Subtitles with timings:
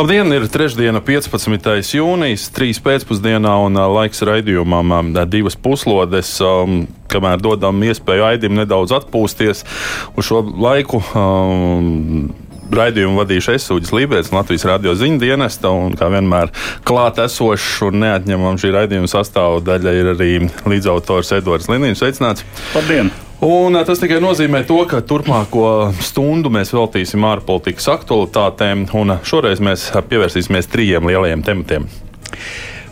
[0.00, 1.66] Labdien, ir trešdiena, 15.
[1.92, 2.78] jūnijas, 3.
[2.80, 6.30] pēcpusdienā un laiks raidījumam divas puslodes.
[6.40, 9.60] Um, kamēr dodam iespēju Aidim nedaudz atpūsties
[10.16, 11.02] uz šo laiku.
[11.12, 12.32] Um,
[12.72, 15.68] Raidījumu vadīšu es, Sūdzis Lībijams, Latvijas radio ziņu dienesta.
[15.68, 16.48] Un, kā vienmēr,
[16.88, 20.30] klāt esošs un neatņemams šī raidījuma sastāvdaļa ir arī
[20.64, 22.00] līdzautors Edvards Linīns.
[22.00, 22.48] Sveicināts!
[22.72, 23.12] Labdien!
[23.40, 25.64] Un tas tikai nozīmē to, ka turpmāko
[26.04, 31.86] stundu mēs veltīsim ārpolitikas aktualitātēm, un šoreiz mēs pievērsīsimies trijiem lielajiem tematiem.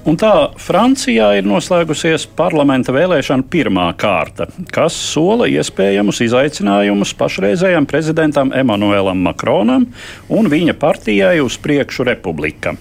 [0.06, 0.30] Un tā
[0.62, 9.88] Francijā ir noslēgusies parlamenta vēlēšana pirmā kārta, kas sola iespējamus izaicinājumus pašreizējam prezidentam Emanuēlam Makronam
[10.30, 12.76] un viņa partijai uz priekšu republika.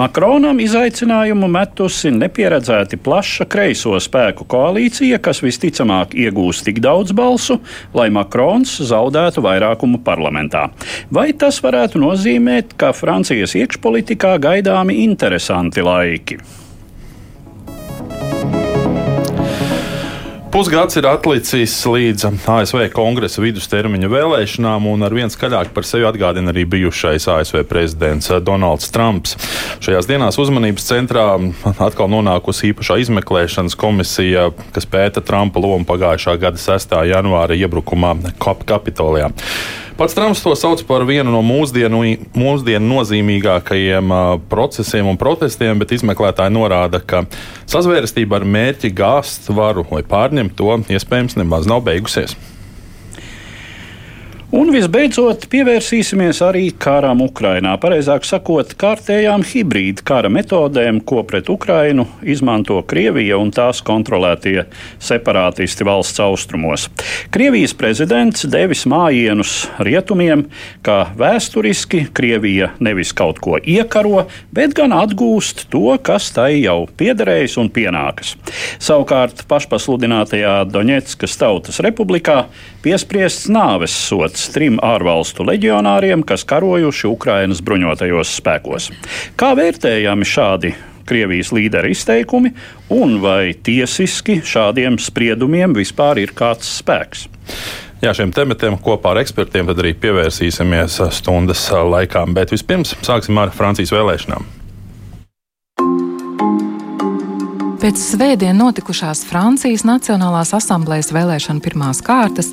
[0.00, 7.60] Makronam izaicinājumu metusi nepieredzēti plaša kreiso spēku koalīcija, kas visticamāk iegūs tik daudz balsu,
[7.94, 10.70] lai Makrons zaudētu vairākumu parlamentā.
[11.12, 16.63] Vai tas varētu nozīmēt, ka Francijas iekšpolitikā gaidāmi interesanti laiki?
[20.54, 26.52] Pusgads ir atlicis līdz ASV kongresa vidustermiņa vēlēšanām, un ar vien skaļāk par sevi atgādina
[26.52, 29.34] arī bijušais ASV prezidents Donalds Trumps.
[29.82, 31.26] Šajās dienās uzmanības centrā
[31.88, 37.00] atkal nonākusi īpašā izmeklēšanas komisija, kas pēta Trumpa lomu pagājušā gada 6.
[37.10, 39.34] janvāra iebrukumā Kap Kapitolijā.
[39.94, 42.00] Pats Trumps to sauc par vienu no mūsdienu,
[42.34, 47.22] mūsdienu nozīmīgākajiem uh, procesiem un protestiem, bet izmeklētāji norāda, ka
[47.70, 52.34] sazvērestība ar mērķi gāzt varu vai pārņemt to iespējams nemaz nav beigusies.
[54.54, 57.72] Un visbeidzot, pievērsīsimies arī karam Ukrainā.
[57.82, 64.68] Pareizāk sakot, kārtējām hibrīda kara metodēm, ko pret Ukrainu izmanto Krievija un tās kontrolētie
[65.02, 66.84] separātisti valsts austrumos.
[67.34, 70.44] Krievijas prezidents devis mājienus rietumiem,
[70.86, 77.58] ka vēsturiski Krievija nevis kaut ko iekaro, bet gan atgūst to, kas tai jau piederējis
[77.64, 78.36] un pienākas.
[78.78, 82.44] Savukārt pašpasludinātajā Doņetskas Tautas Republikā
[82.86, 88.90] piespriests nāves sots trim ārvalstu leģionāriem, kas karojuši Ukrainas bruņotajos spēkos.
[89.40, 90.74] Kā vērtējami šādi
[91.04, 92.54] Krievijas līdera izteikumi,
[92.96, 97.26] un vai tiesiski šādiem spriedumiem vispār ir kāds spēks?
[98.04, 103.94] Jā, šiem tematiem kopā ar ekspertiem arī pievērsīsimies stundas laikā, bet vispirms sāksim ar Francijas
[103.94, 104.63] vēlēšanām.
[107.84, 112.46] Pēc svētdien notikušās Francijas Nacionālās asamblejas vēlēšana pirmās kārtas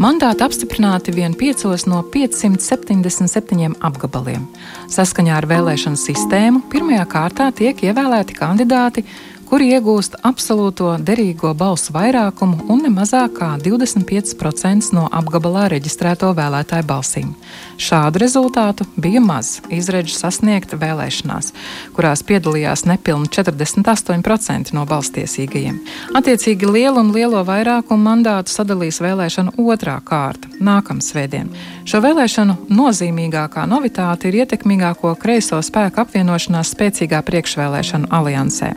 [0.00, 4.46] mandāti apstiprināti vien piecos no 577 apgabaliem.
[4.88, 9.04] Saskaņā ar vēlēšanu sistēmu pirmajā kārtā tiek ievēlēti kandidāti,
[9.52, 16.88] kuri iegūst absolūto derīgo balsu vairākumu un ne mazāk kā 25% no apgabalā reģistrēto vēlētāju
[16.88, 17.34] balsīm.
[17.80, 21.52] Šādu rezultātu bija maz izredzu sasniegt vēlēšanās,
[21.96, 25.80] kurās piedalījās nepilni 48% no balstiesīgajiem.
[26.18, 31.50] Attiecīgi lielu un lielo vairākumu mandātu sadalīs vēlēšanu otrā kārta nākamā svētdien.
[31.88, 38.72] Šo vēlēšanu nozīmīgākā novitāte ir ietekmīgāko kreiso spēku apvienošanās spēcīgā priekšvēlēšanu aliansē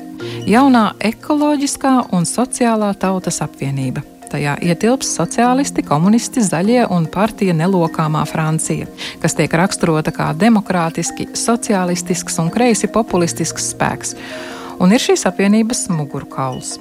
[0.50, 4.14] jaunā ekoloģiskā un sociālā tautas apvienība.
[4.31, 8.87] Tajā ietilps sociālisti, komunisti, zaļie un partija nelokāmā Francija,
[9.21, 14.15] kas tiek raksturota kā demokrātiski, sociālistisks un kreisi populistisks spēks,
[14.81, 16.75] un ir šīs apvienības mugurkauls.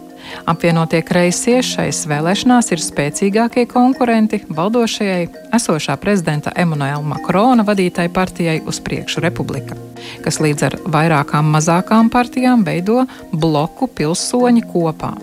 [0.50, 8.80] Apvienotie kreisie šais vēlēšanās ir spēcīgākie konkurenti valdošajai esošā prezidenta Emanuela Makrona vadītai partijai uz
[8.84, 9.78] priekšu republika,
[10.24, 15.14] kas līdz ar vairākām mazākām partijām veido bloku pilsoņi kopā.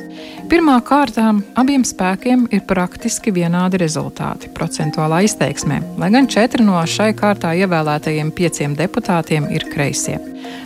[0.51, 7.13] Pirmā kārtā abiem spēkiem ir praktiski vienādi rezultāti procentuālā izteiksmē, lai gan četri no šai
[7.15, 10.19] kārtā ievēlētajiem pieciem deputātiem ir kreisie.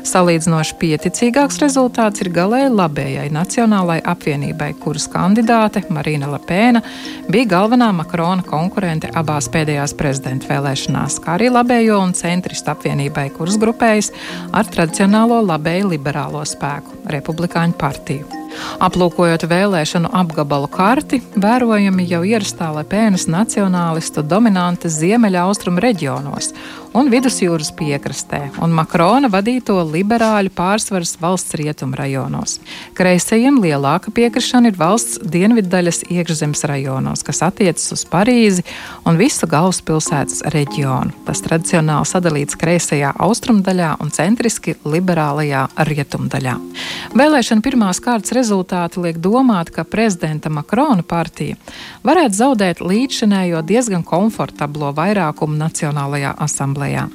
[0.05, 6.83] Salīdzinoši pieticīgāks rezultāts ir galēji labējai Nacionālajai apvienībai, kuras kandidāte Marina Lepēna
[7.31, 13.59] bija galvenā Makrona konkurente abās pēdējās prezidenta vēlēšanās, kā arī labējo un centristu apvienībai, kuras
[13.61, 14.13] grupējas
[14.53, 18.44] ar tradicionālo labēju liberālo spēku- Republikāņu partiju.
[18.85, 26.51] Aplūkojot vēlēšanu apgabalu karti, vērojami jau ierastā Lepēnas nacionālistu dominanta ziemeļaustrumu reģionos
[26.95, 32.59] un vidusjūras piekrastē, un Makrona vadīto liberāļu pārsvaras valsts rietumu rajonos.
[32.95, 38.63] Kreisajiem lielāka piekrišana ir valsts dienviddaļas iekšzemes rajonos, kas attiecas uz Parīzi
[39.07, 41.11] un visu galvaspilsētas reģionu.
[41.27, 46.55] Tas tradicionāli sadalīts kreisajā austrumdaļā un centriski liberālajā rietumdaļā.
[47.15, 51.57] Vēlēšana pirmās kārtas rezultāti liek domāt, ka prezidenta Makrona partija
[52.05, 57.07] varētu zaudēt līdzšinējo diezgan komfortablo vairākumu Nacionālajā asamblējā.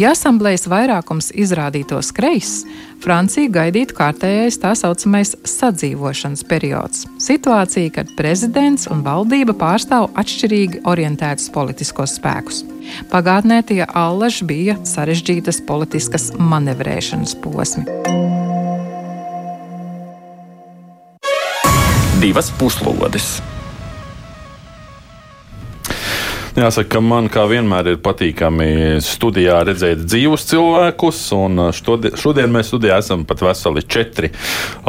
[0.00, 2.64] Ja asamblējas vairākums izrādītos kreiss,
[3.04, 11.52] Francija gaidītu kārtējais tā saucamais sadzīvošanas periods- situācija, kad prezidents un valdība pārstāv atšķirīgi orientētus
[11.52, 12.64] politiskos spēkus.
[13.12, 17.84] Pagātnē tie allaž bija sarežģītas politiskas manevrēšanas posmi.
[22.18, 23.38] Divas puslodes!
[26.58, 32.96] Jāsaka, ka man kā vienmēr ir patīkami studijā redzēt dzīvus cilvēkus, un šodien, mēs studijā
[32.98, 34.32] esam pat veseli četri.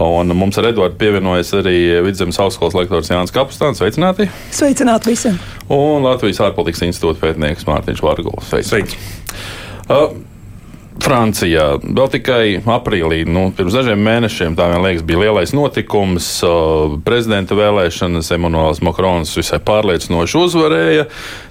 [0.02, 1.76] Un mums ar Eduardu pievienojas arī
[2.08, 3.78] Vidzemes augstskolas lektors Jānis Kapustāns.
[3.78, 4.26] Sveicināti!
[4.50, 5.38] Sveicināti visiem!
[5.70, 8.50] Un Latvijas ārpolitikas institūta pētnieks Mārtiņš Vārguls.
[8.66, 8.98] Sveiki!
[9.86, 10.18] Uh,
[11.00, 16.28] Francijā vēl tikai aprīlī, nu, pirms dažiem mēnešiem, tā man liekas, bija lielais notikums.
[16.44, 21.06] Uh, prezidenta vēlēšanas Emmanuels Makrons visai pārliecinoši uzvarēja.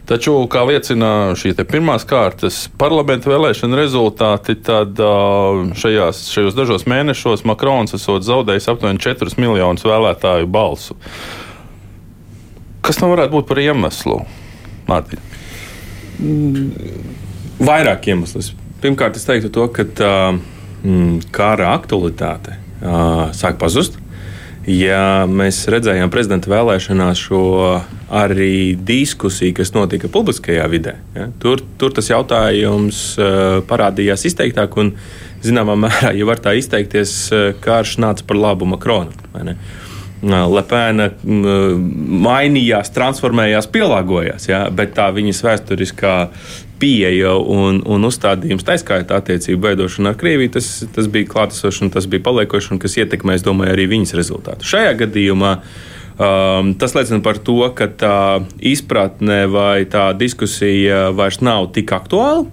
[0.09, 7.47] Taču, kā liecina šī pirmās kārtas parlamenta vēlēšana rezultāti, tad uh, šajās, šajos dažos mēnešos
[7.49, 10.99] Makrons esot zaudējis aptuveni 4 miljonus vēlētāju balsu.
[12.85, 14.23] Kas tam varētu būt par iemeslu?
[14.89, 15.27] Mārtiņ?
[17.59, 18.68] Vairāk iemeslu.
[18.79, 19.85] Pirmkārt, es teiktu to, ka
[20.85, 23.99] mm, kara aktualitāte uh, sāk pazust.
[24.69, 27.41] Ja mēs redzējām prezidenta vēlēšanās šo
[28.13, 34.93] arī diskusiju, kas notika publiskajā vidē, ja, tur, tur tas jautājums uh, parādījās izteiktāk, un
[35.43, 37.17] zināmā mērā, ja var tā izteikties,
[37.65, 39.15] karš nāca par labu Makronam.
[40.19, 46.15] Lepēna mainījās, transformējās, pielāgojās, ja, bet tā viņas vēsturiskā
[46.81, 51.93] pieeja un, un uzstādījums, tā skaitā attiecību veidošana ar Krieviju, tas, tas bija klātesošs un
[51.95, 54.69] tas bija paliekošs un kas ietekmē, es domāju, arī viņas rezultātu.
[54.69, 58.21] Šajā gadījumā um, tas liecina par to, ka tā
[58.59, 62.47] izpratne vai tā diskusija vairs nav tik aktuāla.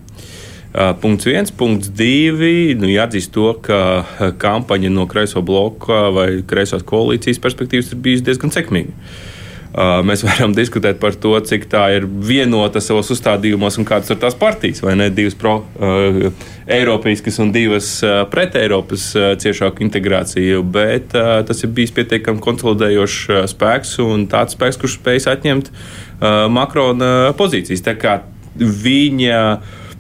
[0.76, 2.74] Uh, punkts viens, punkts divi.
[2.76, 8.52] Nu, jāatzīst to, ka kampaņa no kreiso bloka vai kreisās koalīcijas perspektīvas ir bijusi diezgan
[8.52, 8.92] sekmīga.
[8.92, 9.35] Uh,
[9.76, 14.38] mēs varam diskutēt par to, cik tā ir vienota savos uzstādījumos un kādas ir tās
[14.40, 15.10] partijas, vai ne?
[15.12, 21.92] Divas pro-eiropeiskas uh, un divas uh, pret-eiropas uh, ciešāku integrāciju, bet uh, tas ir bijis
[21.98, 27.84] pietiekami konsolidējošs uh, spēks un tāds spēks, kurš spēj atņemt uh, Makrona pozīcijas.
[27.84, 28.22] Tā kā
[28.56, 29.42] viņa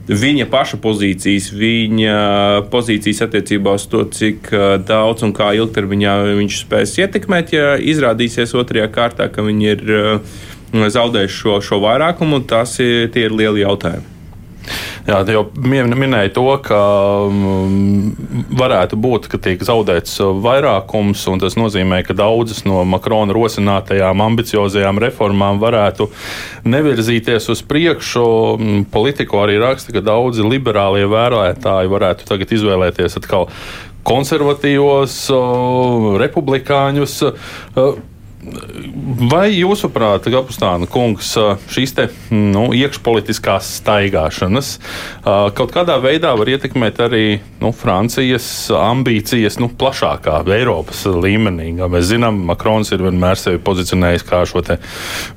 [0.07, 2.15] viņa paša pozīcijas, viņa
[2.71, 4.51] pozīcijas attiecībā uz to, cik
[4.85, 9.85] daudz un kā ilgtermiņā viņš spēs ietekmēt, ja izrādīsies otrajā kārtā, ka viņi ir
[10.73, 14.14] zaudējuši šo, šo vairākumu, tas ir, ir lieli jautājumi.
[15.05, 16.79] Jā, jau minēja to, ka
[17.27, 18.15] um,
[18.57, 25.01] varētu būt, ka tiek zaudēts vairākums, un tas nozīmē, ka daudzas no Makrona rosinātajām ambiciozajām
[25.03, 26.09] reformām varētu
[26.65, 28.25] nevirzīties uz priekšu.
[28.93, 33.49] Politiko arī raksta, ka daudzi liberālie vēlētāji varētu tagad izvēlēties atkal
[34.05, 35.21] konservatīvos,
[36.21, 37.21] republikāņus.
[39.31, 41.31] Vai jūsuprāt, Gapustāna kungs,
[41.71, 44.71] šīs te, nu, iekšpolitiskās staigāšanas
[45.57, 47.23] kaut kādā veidā var ietekmēt arī
[47.61, 51.71] nu, Francijas ambīcijas nu, plašākā Eiropas līmenī?
[51.79, 54.63] Kā mēs zinām, Makrons ir vienmēr sevi pozicionējis kā šo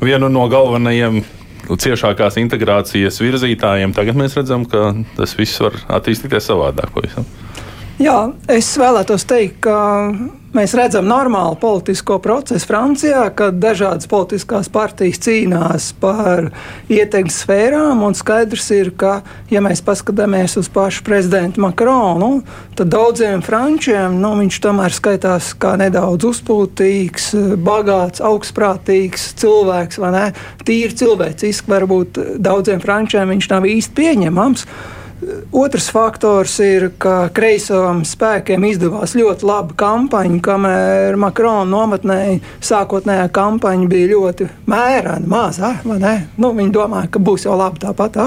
[0.05, 1.23] vienu no galvenajiem
[1.69, 3.93] ciešākās integrācijas virzītājiem.
[3.97, 6.93] Tagad mēs redzam, ka tas viss var attīstīties savādāk.
[6.95, 7.27] Pavisam.
[7.99, 9.75] Jā, es vēlētos teikt, ka
[10.55, 16.53] mēs redzam normālu politisko procesu Francijā, kad dažādas politiskās partijas cīnās par
[16.87, 18.05] ietekmes sfērām.
[18.15, 19.17] Skaidrs ir, ka,
[19.51, 22.45] ja mēs paskatāmies uz pašu prezidentu Makronu,
[22.79, 27.33] tad daudziem frančiem nu, viņš tomēr skaitās kā nedaudz uzpūtīgs,
[27.67, 29.99] bagāts, augstprātīgs cilvēks.
[30.63, 34.69] Tīri cilvēciski varbūt daudziem frančiem viņš nav īsti pieņemams.
[35.53, 42.19] Otrs faktors ir, ka kreisajiem spēkiem izdevās ļoti laba kampaņa, kamēr Makrona nometnē
[42.65, 45.75] sākotnējā kampaņa bija ļoti mērena, maza.
[45.83, 48.21] Nu, viņi domāja, ka būs jau labi tāpat.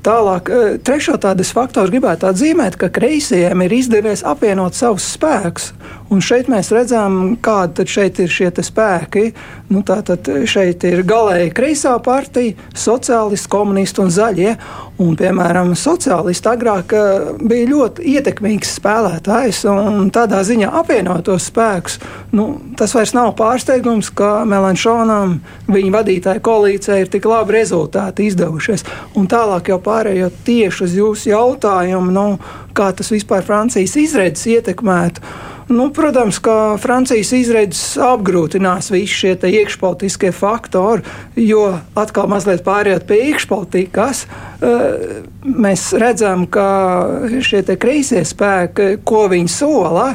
[0.00, 5.72] Tālāk, eh, trešo tādas faktoru gribētu atzīmēt, ka kreisajiem ir izdevies apvienot savus spēkus.
[6.10, 9.32] Un šeit mēs redzam, kādi šeit ir šie spēki.
[9.70, 14.56] Nu, tātad šeit ir galēji kreisā partija, sociālisti, komunisti un zaļie.
[15.00, 22.00] Un, piemēram, sociālisti agrāk eh, bija ļoti ietekmīgs spēlētājs, un tādā ziņā apvienot tos spēkus.
[22.32, 25.38] Nu, tas vairs nav pārsteigums, ka Melanšonam
[25.68, 28.84] viņa vadītāja koalīcijā ir tik labi rezultāti izdevušies.
[29.20, 32.26] Un tālāk jau pārējot tieši uz jūsu jautājumu, nu,
[32.76, 35.24] kā tas vispār Francijas izredzes ietekmētu.
[35.70, 41.04] Nu, protams, ka Francijas izredzes apgrūtinās visi šie iekšpolitiskie faktori,
[41.38, 41.62] jo
[41.94, 46.66] atkal mazliet pārējot pie iekšpolitikas, eh, mēs redzam, ka
[47.38, 50.10] šie kreisie spēki, ko viņi sola,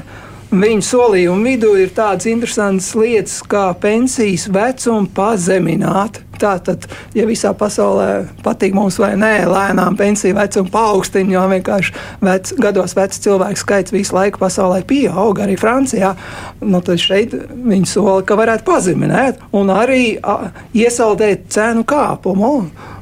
[0.55, 6.21] Viņu solījumu vidū ir tādas interesantas lietas, kā pensijas vecuma pazemināt.
[6.39, 8.09] Tātad, ja visā pasaulē
[8.45, 13.95] patīk mums vai nē, lēnām pensiju vecumu paaugstina, jo vienkārši vec, gados vecs cilvēku skaits
[13.95, 16.15] visu laiku pasaulē pieaug, arī Francijā,
[16.61, 22.53] nu, tad šeit viņi sola, ka varētu pazeminēt un arī a, iesaldēt cenu kāpumu.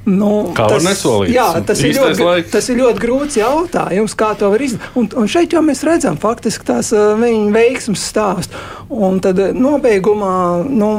[0.03, 1.31] Nu, kā tas, var nesolīt?
[1.31, 2.49] Jā, tas ir, ļoti, laiks.
[2.51, 4.89] tas ir ļoti grūts jautājums, kā to var izdarīt.
[4.99, 8.59] Un, un šeit jau mēs redzam faktiski tās viņa veiksmes stāstu.
[8.91, 10.35] Un tad nobeigumā.
[10.67, 10.89] Nu,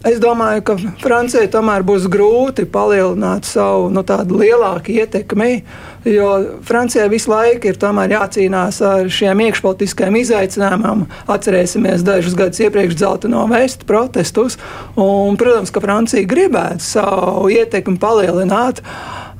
[0.00, 4.00] Es domāju, ka Francijai tomēr būs grūti palielināt savu nu,
[4.32, 5.58] lielāku ietekmi,
[6.08, 6.28] jo
[6.64, 11.04] Francijai visu laiku ir jācīnās ar šiem iekšpolitiskiem izaicinājumiem.
[11.28, 14.56] Atcerēsimies dažus gadus iepriekš dzelteno vestu protestus,
[14.96, 18.80] un, protams, ka Francija gribētu savu ietekmi palielināt.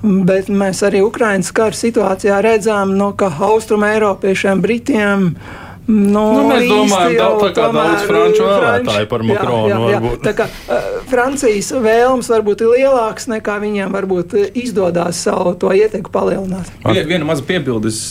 [0.05, 6.25] Bet mēs arī Ukraiņas kara situācijā redzam, no, nu, ka Austrum Eiropiešiem, Britiem, uh, Nu,
[6.37, 9.71] nu, mēs domājam, jau, tā kā tomēr, daudz franču vēlētāju par Makronu.
[9.71, 10.13] Jā, jā, jā.
[10.27, 16.13] Tā kā uh, Francijas vēlmes varbūt ir lielākas nekā viņiem varbūt izdodas savu to ietekmi
[16.15, 16.71] palielināt.
[16.85, 18.05] Viena maza piebildes.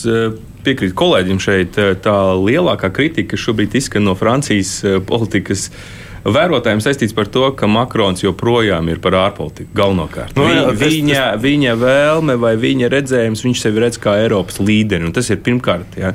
[0.60, 4.74] Piekrīt kolēģim šeit, tā lielākā kritika, šobrīd izskan no Francijas
[5.08, 10.36] politikas uh, vērotājiem saistīts par to, ka Makrons joprojām ir par ārpolitiku galvenokārt.
[10.36, 11.42] No, nu jā, Vi, viņa, tas...
[11.42, 15.10] viņa vēlme vai viņa redzējums, viņš sevi redz kā Eiropas līderi.
[15.16, 16.12] Tas ir pirmkārt, ja,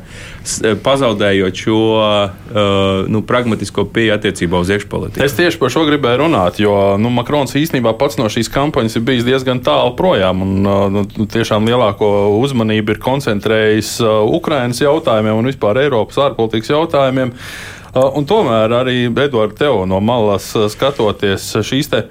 [0.86, 2.56] pazaudējot šo uh,
[3.12, 5.24] nu, pragmatisko pieeju attiecībā uz iekšpolitiku.
[5.26, 9.06] Es tieši par šo gribēju runāt, jo nu, Makrons īstenībā pats no šīs kampaņas ir
[9.08, 10.46] bijis diezgan tālu projām.
[10.46, 17.34] Un, uh, nu, tiešām lielāko uzmanību ir koncentrējis Ukrainas jautājumiem un vispār Eiropas ārpolitikas jautājumiem.
[17.34, 22.06] Uh, un tomēr arī Edvards Teo no malas uh, skatoties šīs te.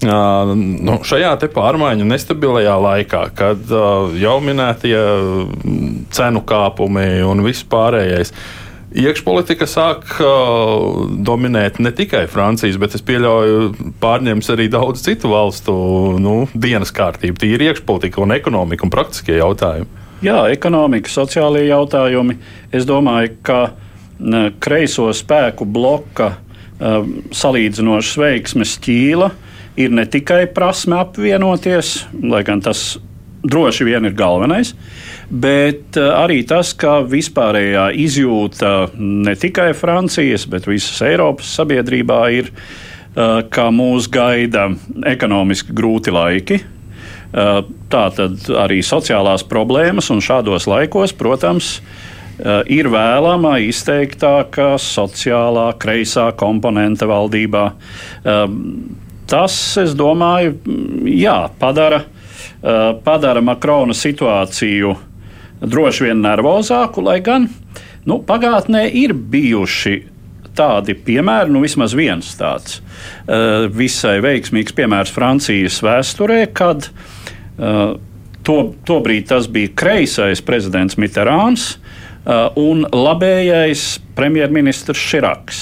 [0.00, 7.66] Uh, nu, šajā pārmaiņu nestabilajā laikā, kad uh, jau minētie mm, cenu kāpumi un viss
[7.68, 8.32] pārējais,
[8.96, 15.74] iekšpolitika sāk uh, dominēt ne tikai Francijas, bet es pieļauju, pārņems arī daudz citu valstu
[16.16, 17.36] nu, dienas kārtību.
[17.44, 20.00] Tīri iekšpolitika un ekonomika un praktiskie jautājumi.
[20.24, 22.40] Jā, ekonomika, sociālie jautājumi.
[22.72, 23.60] Es domāju, ka
[24.60, 26.34] kreiso spēku bloka
[26.80, 29.30] salīdzinoši veiksmes ķīla
[29.80, 32.98] ir ne tikai prasme apvienoties, lai gan tas
[33.40, 34.74] droši vien ir galvenais,
[35.30, 42.50] bet arī tas, ka vispārējā izjūta ne tikai Francijas, bet visas Eiropas sabiedrībā ir,
[43.50, 44.68] ka mūs gaida
[45.08, 46.60] ekonomiski grūti laiki.
[47.30, 52.09] Tā tad arī sociālās problēmas, un šādos laikos, protams, Eh,
[52.70, 57.64] ir vēlama izteiktāka sociālā, kreisā komponente valdībā.
[58.24, 58.44] Eh,
[59.30, 60.56] tas, es domāju,
[61.04, 62.04] jā, padara,
[62.62, 64.96] eh, padara Makrona situāciju
[65.60, 67.48] droši vien nervozāku, lai gan
[68.06, 69.96] nu, pagātnē ir bijuši
[70.56, 76.88] tādi piemēri, nu vismaz viens tāds uh, visai veiksmīgs piemērs Francijas vēsturē, kad
[77.56, 78.56] to,
[78.88, 81.74] tobrīd tas bija kreisais prezidents Mitterāns,
[82.60, 83.84] un labējais
[84.16, 85.60] premjerministrs Širaks.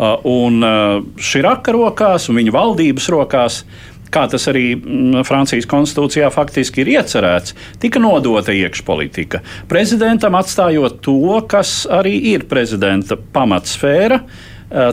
[0.00, 3.64] Uh, un uh, Širaka rokās un viņa valdības rokās
[4.10, 9.42] kā tas arī mm, Francijas konstitūcijā faktiski ir iecerēts, tika nodota iekšpolitika.
[9.70, 14.22] Prezidentam atstājot to, kas arī ir prezidenta pamatsfēra,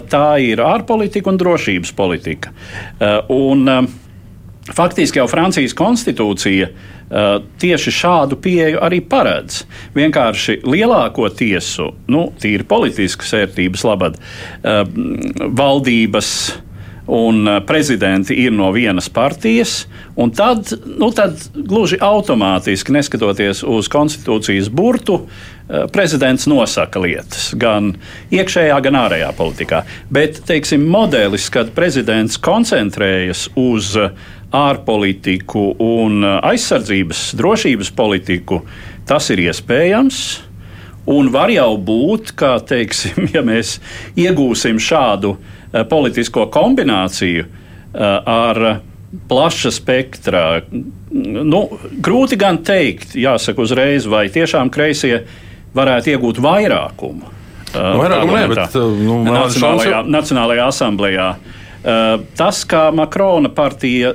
[0.10, 2.54] tā ir ārpolitika un drošības politika.
[3.34, 3.66] Un,
[4.76, 6.70] faktiski jau Francijas konstitūcija
[7.08, 9.62] Uh, tieši šādu pieeju arī paredz.
[9.96, 14.82] Vienkārši lielāko tiesu, nu, tīri politiskas vērtības labad, uh,
[15.56, 16.32] valdības
[17.08, 19.86] un prezidenti ir no vienas partijas,
[20.20, 25.22] un tad, nu, tad gluži automātiski, neskatoties uz konstitūcijas burtu,
[25.92, 27.94] prezidents nosaka lietas gan
[28.32, 29.82] iekšējā, gan ārējā politikā.
[30.12, 33.96] Bet, teiksim, modelis, kad prezidents koncentrējas uz
[34.58, 38.62] ārpolitiku un aizsardzības, drošības politiku,
[39.08, 40.26] tas ir iespējams.
[41.08, 43.78] Un var jau būt, ka, teiksim, ja mēs
[44.20, 48.82] iegūsim šādu uh, politisko kombināciju uh, ar
[49.30, 50.42] plaša spektra,
[51.12, 51.62] nu,
[52.04, 55.22] grūti gan teikt, jāsaka uzreiz, vai tiešām kreisie
[55.78, 57.32] varētu iegūt vairākumu.
[57.72, 58.76] Uh, vairākumu ne, bet
[59.08, 61.30] nu, Nacionālajā, Nacionālajā asamblējā.
[61.38, 61.57] Uh,
[62.38, 64.14] tas, kā Makrona partija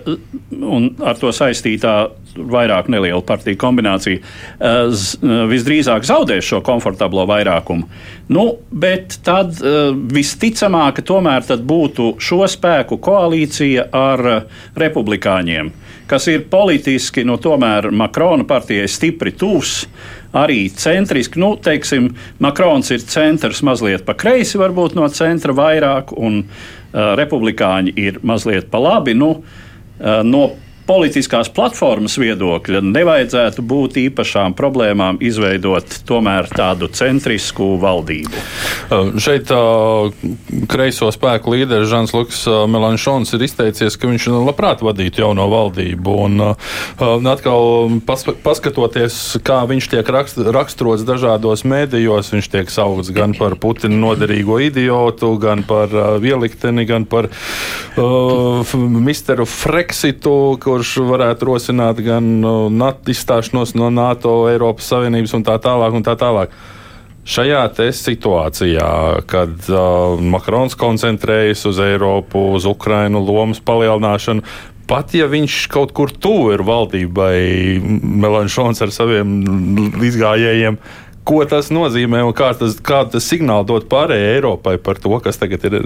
[0.52, 1.94] un ar to saistītā
[2.36, 5.02] vairāk neliela partiju kombinācija, uh,
[5.50, 7.88] visdrīzāk zaudēs šo komfortablo vairākumu.
[8.32, 9.58] Nu, bet tad
[10.12, 14.24] visticamāk, tomēr būtu šo spēku koalīcija ar
[14.78, 15.72] republikāņiem,
[16.08, 19.82] kas ir politiski nu, tomēr Makrona partijai stipri tūs.
[20.32, 22.06] Arī centriski, nu, teiksim,
[22.40, 26.46] Makrons ir centrs mazliet pa kreisi, varbūt no centra vairāk, un
[26.92, 29.14] republikāņi ir mazliet pa labi.
[29.16, 30.44] Nu, uh, no
[30.86, 38.44] politiskās platformas viedokļa nevajadzētu būt īpašām problēmām izveidot tomēr tādu centrisku valdību.
[39.22, 39.50] Šeit
[40.70, 46.16] kreiso spēku līderis Žans Lukas Melanšons ir izteicies, ka viņš labprāt vadītu jauno valdību.
[46.26, 53.12] Un, uh atkal pas, paskatoties, kā viņš tiek rakst, raksturots dažādos mēdījos, viņš tiek saukts
[53.14, 60.34] gan par Putina noderīgo idiotu, gan par vielikteni, gan par uh, misteru Freksitu,
[60.72, 62.24] kurš varētu rosināt gan
[62.72, 65.98] NATO izstāšanos no NATO, Eiropas Savienības un tā tālāk.
[65.98, 66.54] Un tā tālāk.
[67.28, 67.60] Šajā
[67.94, 68.86] situācijā,
[69.30, 74.42] kad uh, Makrons koncentrējas uz Eiropu, uz Ukrainu, lomas palielināšanu,
[74.90, 77.78] pat ja viņš kaut kur tuvu ir valdībai,
[78.24, 79.38] Melanšons ar saviem
[80.00, 80.80] līdzgājējiem,
[81.28, 85.38] ko tas nozīmē un kā tas, kā tas signāli dot pārējai Eiropai par to, kas
[85.38, 85.78] tagad ir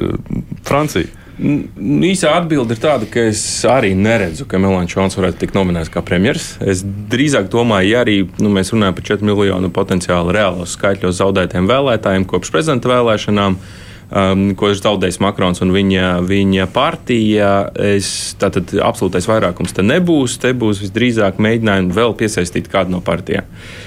[0.64, 1.25] Francija?
[1.36, 6.00] Īsā atbilde ir tāda, ka es arī neredzu, ka Milāns Šons varētu tikt nominēts kā
[6.00, 6.62] premjerministrs.
[6.64, 6.80] Es
[7.12, 12.24] drīzāk domāju, ja arī nu, mēs runājam par 4 miljonu potenciāli reālos skaitļos zaudētiem vēlētājiem
[12.30, 13.58] kopš prezidenta vēlēšanām.
[14.06, 17.50] Um, ko ir zaudējis Makrons un viņa, viņa partija.
[17.74, 18.08] Es,
[18.40, 20.38] tātad absolūtais vairākums te nebūs.
[20.40, 23.44] Te būs visdrīzāk mēģinājumi vēl piesaistīt kādu no partijām.
[23.44, 23.85] Uh,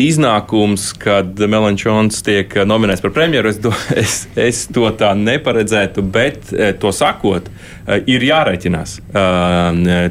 [0.00, 6.52] iznākums, kad Melančons tiek nominēts par premjeru, es, do, es, es to tā neparedzētu, bet
[6.54, 7.50] eh, to sakot,
[7.86, 8.96] eh, ir jārēķinās.
[9.10, 10.08] Uh,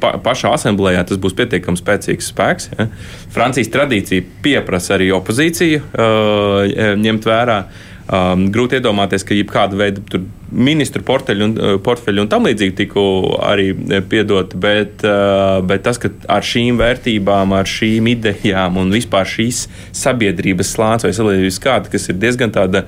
[0.00, 2.70] pa, pašā asamblējā tas būs pietiekami spēcīgs spēks.
[2.78, 2.88] Ja?
[3.34, 7.60] Francijas tradīcija pieprasa arī opozīciju uh, ņemt vērā.
[8.08, 13.02] Um, grūti iedomāties, ka jebkāda veida ministru portfeļu un, uh, portfeļu un tam līdzīgi tiku
[13.44, 18.94] arī uh, piedoti, bet, uh, bet tas, ka ar šīm vērtībām, ar šīm idejām un
[18.96, 22.86] vispār šīs sabiedrības slānis vai sabiedrības kārta, kas ir diezgan tāda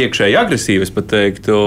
[0.00, 1.58] iekšēji agresīva, es pat teiktu,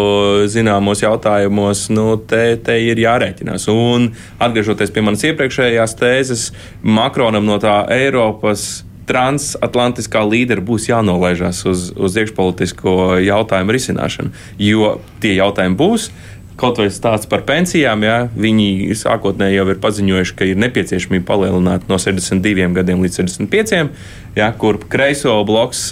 [0.50, 3.70] zināmos jautājumos, nu, te, te ir jārēķinās.
[3.70, 4.10] Un
[4.42, 6.50] atgriežoties pie manas iepriekšējās tēzes,
[6.82, 14.34] Makronam no tā Eiropas transatlantiskā līdera būs jānolaižās uz, uz iekšpolitisko jautājumu risināšanu.
[14.62, 16.10] Jo tie jautājumi būs,
[16.58, 21.86] Kaut vai stāsts par pensijām, ja, viņi sākotnēji jau ir paziņojuši, ka ir nepieciešamība palielināt
[21.86, 23.92] no 62 gadiem līdz 65,
[24.40, 25.84] ja, kur kreiso bloks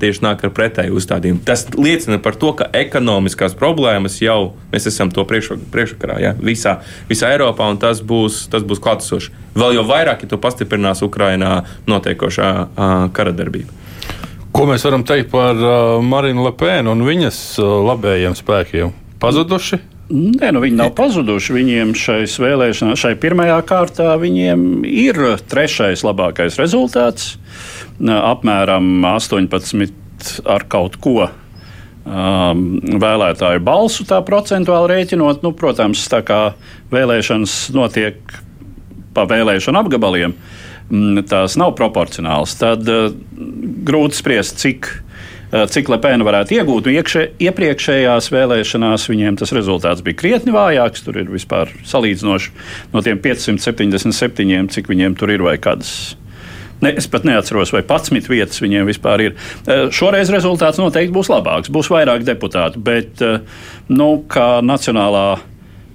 [0.00, 1.44] tieši nāk ar pretēju uzstādījumu.
[1.44, 6.78] Tas liecina par to, ka ekonomiskās problēmas jau mēs esam to priekšsakarā ja, visā,
[7.12, 9.36] visā Eiropā, un tas būs, tas būs klātesoši.
[9.60, 12.52] Vēl jau vairāk, ja to pastiprinās Ukrainā notiekošā
[13.12, 13.76] kara darbība.
[14.54, 18.94] Ko mēs varam teikt par uh, Marinu Lepēnu un viņas uh, labējiem spēkiem?
[19.20, 19.80] Pazuduši?
[20.12, 21.54] Nē, nu viņi nav pazuduši.
[21.56, 27.38] Viņiem šais vēlēšanās, šai pirmajā kārtā, viņiem ir trešais labākais rezultāts.
[28.04, 32.66] Apmēram 18 ar kaut ko um,
[33.00, 35.40] vēlētāju balsu tā procentuāli rēķinot.
[35.46, 36.42] Nu, protams, tā kā
[36.92, 38.20] vēlēšanas notiek
[39.16, 40.36] pa vēlēšanu apgabaliem,
[40.90, 42.58] mm, tās nav proporcionāls.
[42.60, 43.08] Tad uh,
[43.88, 44.90] grūti spriest, cik
[45.54, 46.88] cik Lepēna varētu iegūt.
[46.90, 51.04] Iekšē, iepriekšējās vēlēšanās viņiem tas rezultāts bija krietni vājāks.
[51.06, 52.50] Tur ir vispār salīdzinoši
[52.94, 56.16] no tiem 577, cik viņiem tur ir vai kādas.
[56.82, 59.36] Ne, es pat neatceros, vai 11 vietas viņiem vispār ir.
[59.64, 63.38] Eh, šoreiz rezultāts noteikti būs labāks, būs vairāk deputātu, bet eh,
[63.94, 65.38] nu, kā Nacionālā,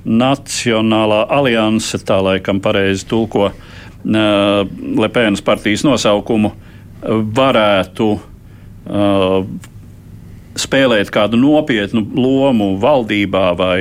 [0.08, 3.52] Nacionālā alianse, tā laikam pareizi tulko
[4.00, 6.54] Lepēnas partijas nosaukumu,
[7.36, 8.22] varētu uh,
[10.60, 13.80] spēlēt kādu nopietnu lomu valdībā vai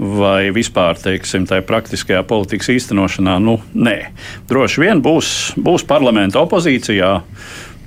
[0.00, 3.96] vai vispār teiksim, tajā praktiskajā politikas īstenošanā, nu, nē.
[4.48, 7.10] Droši vien būs, būs parlamenta opozīcijā,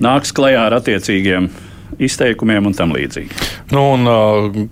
[0.04, 1.50] nāks klajā ar attiecīgiem
[2.04, 3.34] izteikumiem un tam līdzīgi.
[3.74, 4.06] Nu, un,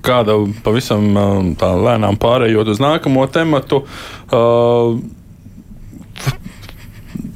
[0.05, 1.09] kāda pavisam
[1.57, 3.83] tā lēnām pārējot uz nākamo tematu.
[4.29, 5.01] Uh,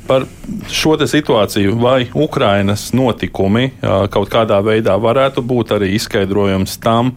[0.08, 0.28] par
[0.72, 7.16] šo situāciju, vai Ukrainas notikumi kaut kādā veidā varētu būt arī izskaidrojums tam,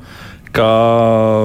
[0.52, 0.68] ka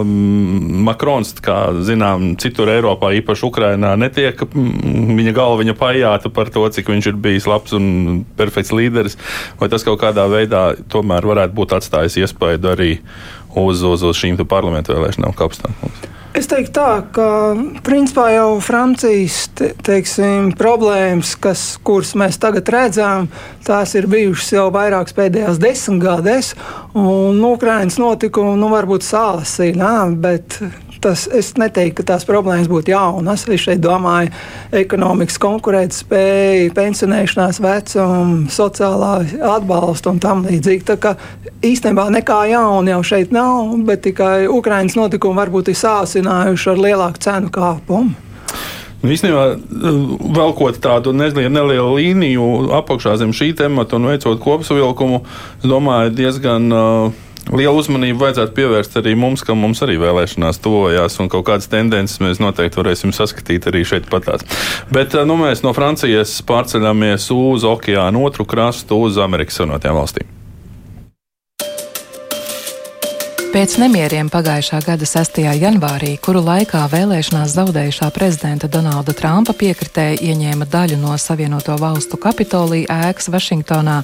[0.03, 6.63] mm, Makrons, kā zinām, citur Eiropā, īpaši Ukrainā, netiek mm, viņa galva pajāta par to,
[6.69, 9.19] cik viņš ir bijis labs un perfekts līderis,
[9.59, 12.91] vai tas kaut kādā veidā tomēr varētu būt atstājis iespaidu arī
[13.49, 15.75] uz, uz, uz šīm parlamentu vēlēšanām kapstām.
[16.33, 17.25] Es teiktu tā, ka
[17.85, 23.27] principā jau Francijas te, teiksim, problēmas, kas, kuras mēs tagad redzam,
[23.67, 26.49] tās ir bijušas jau vairākas pēdējās desmitgadēs,
[26.97, 29.93] un Ukraiņas notikumi nu, varbūt sālasīja,
[30.25, 30.57] bet
[31.03, 33.45] tas, es neteiktu, ka tās problēmas būtu jaunas.
[33.47, 34.31] Es šeit domāju,
[34.83, 39.13] ekonomikas konkurētspēja, pensionēšanās vecuma, sociālā
[39.53, 40.85] atbalsta un tam līdzīgi.
[40.87, 41.15] Tā kā
[41.63, 47.25] īstenībā nekā jauna jau šeit nav, bet tikai Ukraiņas notikumi varbūt ir sāsinājuši ar lielāku
[47.27, 48.31] cenu kāpumu.
[49.03, 49.57] Nu, īstenībā,
[50.31, 52.45] velkot tādu nelielu, nelielu līniju
[52.77, 55.19] apakšā zem šī temata un veicot kopsavilkumu,
[55.59, 61.17] es domāju, diezgan uh, Lielu uzmanību vajadzētu pievērst arī mums, ka mums arī vēlēšanās tuvojās,
[61.19, 64.45] un kaut kādas tendences mēs noteikti varēsim saskatīt arī šeit patās.
[64.93, 70.42] Bet nu, mēs no Francijas pārceļamies uz okeānu otru krastu, uz Amerikas Savienotajām valstīm.
[73.53, 75.35] Pēc nemieriem pagājušā gada 6.
[75.61, 82.97] janvārī, kuru laikā vēlēšanās zaudējušā prezidenta Donalda Trumpa piekritēji ieņēma daļu no Savienoto valstu Kapitolija
[83.11, 83.99] ēkas Vašingtonā,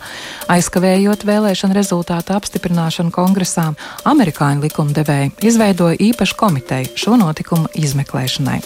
[0.53, 3.71] aizkavējot vēlēšanu rezultātu apstiprināšanu kongresā,
[4.13, 8.61] amerikāņu likumdevēji izveidoja īpašu komiteju šo notikumu izmeklēšanai.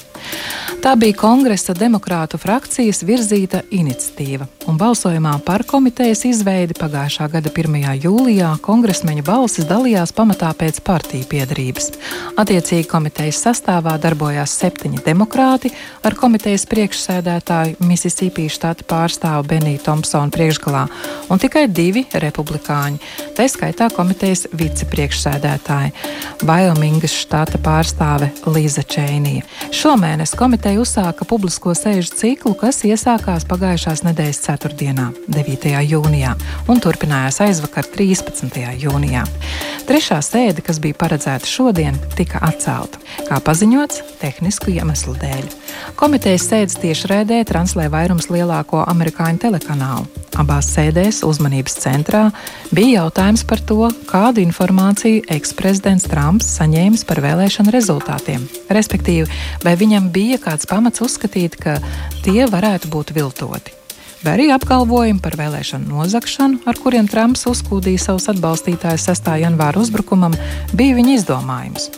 [0.83, 7.77] Tā bija kongresa demokrātu frakcijas virzīta iniciatīva, un balsojumā par komitejas izveidi pagājušā gada 1.
[8.03, 11.91] jūlijā kongresmeņu balsis dalījās pamatā pēc partiju piedarības.
[12.39, 15.69] Attiecīgi komitejas sastāvā darbojās septiņi demokrāti
[16.03, 20.85] ar komitejas priekšsēdētāju Mississippi štata pārstāvu Beniju Thompsonu priekšgalā,
[21.29, 23.01] un tikai divi republikāņi,
[23.37, 25.93] tā skaitā komitejas vicepriekšsēdētāji-
[26.49, 29.43] Vajomingas štata pārstāve Līza Čēnija.
[29.71, 35.11] Šomēnes komiteja uzsāka publisko sēžu ciklu, kas iesākās pagājušās nedēļas 4.
[35.27, 35.83] 9.
[35.87, 36.33] jūnijā
[36.67, 38.79] un turpinājās aizvakar 13.
[38.81, 39.23] jūnijā.
[39.87, 45.49] Trešā sēde, kas bija paredzēta šodien, tika atcelta, kā paziņots, tehnisku iemeslu dēļ.
[45.99, 50.07] Komitejas sēdes tiešraidē translē vairums lielāko amerikāņu telekanālu.
[50.39, 52.23] Abās sēdēs uzmanības centrā
[52.73, 59.29] bija jautājums par to, kādu informāciju eksprezidents Trumps saņēmis par vēlēšanu rezultātiem, respektīvi,
[59.65, 61.77] vai viņam bija kāds pamats uzskatīt, ka
[62.25, 63.82] tie varētu būt viltoti
[64.23, 69.29] vai arī apgalvojumi par vēlēšanu nozagšanu, ar kuriem Trumps uzkūdīja savus atbalstītājus 6.
[69.43, 70.35] janvāra uzbrukumam,
[70.77, 71.89] bija viņa izdomājums.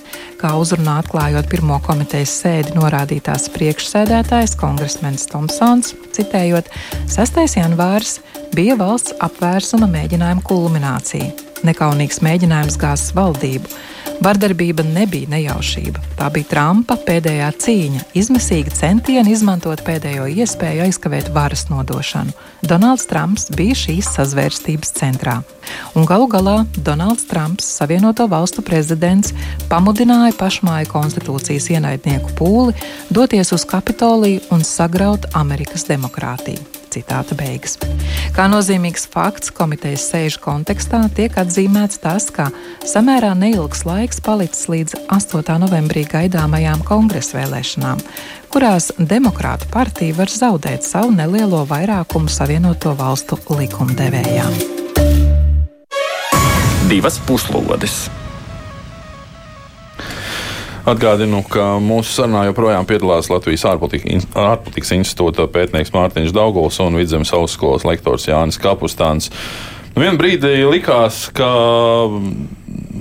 [0.42, 6.72] Kā uzrunā atklājot pirmo komitejas sēdi norādītās priekšsēdētājs kongresmenis Tomsons, citējot,
[7.14, 7.42] 6.
[7.62, 8.20] janvārs
[8.58, 11.30] bija valsts apvērsuma mēģinājuma kulminācija,
[11.68, 13.70] nekaunīgs mēģinājums gāzes valdību
[14.23, 15.99] Vardarbība nebija nejaušība.
[16.17, 22.34] Tā bija Trumpa pēdējā cīņa, izmisīga centiena izmantot pēdējo iespēju aizkavēt varas nodošanu.
[22.65, 25.39] Donalds Trumps bija šīs sazvērstības centrā.
[25.97, 29.34] Un galu galā Donalds Trumps, Savienoto Valstu prezidents,
[29.71, 32.78] pamudināja pašmāju konstitūcijas ienaidnieku pūli
[33.10, 36.85] doties uz Kapitoliju un sagraut Amerikas demokrātiju.
[36.95, 37.75] Citāta beigas.
[38.36, 42.49] Kā nozīmīgs fakts komitejas sēžu kontekstā tiek atzīmēts tas, ka
[42.88, 45.58] samērā neilgs laiks palicis līdz 8.
[45.65, 48.03] novembrī gaidāmajām kongresa vēlēšanām,
[48.53, 54.62] kurās Demokrātu partija var zaudēt savu nelielo vairākumu Savienoto valstu likumdevējām.
[56.91, 58.05] Divas puslodes!
[60.86, 67.88] Atgādinu, ka mūsu sarunā joprojām piedalās Latvijas ārpolitikas institūta pētnieks Mārtiņš Dauguls un Vidzemes augstskolas
[67.89, 69.32] lektors Jānis Kapustāns.
[69.95, 71.47] Nu, Vienu brīdi likās, ka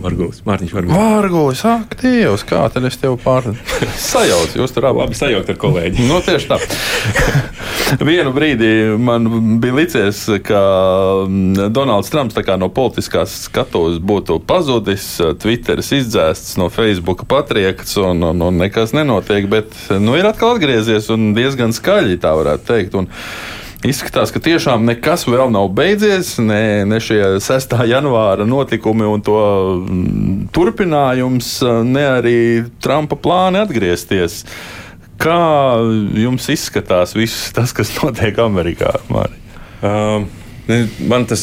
[0.04, 0.94] Vargūs, Mārtiņš Vargūs.
[0.94, 3.48] Vargūs, ak, Dievs, kā tad es tev pār...
[4.12, 5.00] sajaucu, jūs tur abi.
[5.02, 6.04] Labi sajaukt ar kolēģi.
[6.06, 6.58] no, nu, tieši tā.
[8.10, 8.68] Vienu brīdi
[9.00, 9.26] man
[9.62, 10.60] bija licies, ka
[11.26, 15.08] mm, Donalds Trumps no politiskās skatuves būtu pazudis,
[15.42, 21.10] Twitteris izdzēsts, no Facebook patriekts un, un, un nekas nenotiek, bet nu, ir atkal atgriezies
[21.10, 22.98] un diezgan skaļi tā varētu teikt.
[23.02, 23.10] Un,
[23.84, 27.74] Izskatās, ka tiešām nekas vēl nav beidzies, ne, ne šie 6.
[27.84, 29.40] janvāra notikumi un to
[29.76, 31.50] mm, turpinājums,
[31.84, 32.38] ne arī
[32.80, 34.40] Trumpa plāni atgriezties.
[35.20, 35.36] Kā
[36.16, 38.96] jums izskatās viss tas, kas notiek Amerikā?
[39.84, 40.30] Um.
[41.04, 41.42] Man tas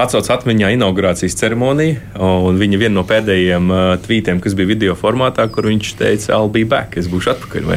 [0.00, 5.44] atsauc atmiņā inaugurācijas ceremoniju, un viņa viena no pēdējiem uh, tvītiem, kas bija video formātā,
[5.52, 7.68] kur viņš teica, I'll be back, es būšu atpakaļ?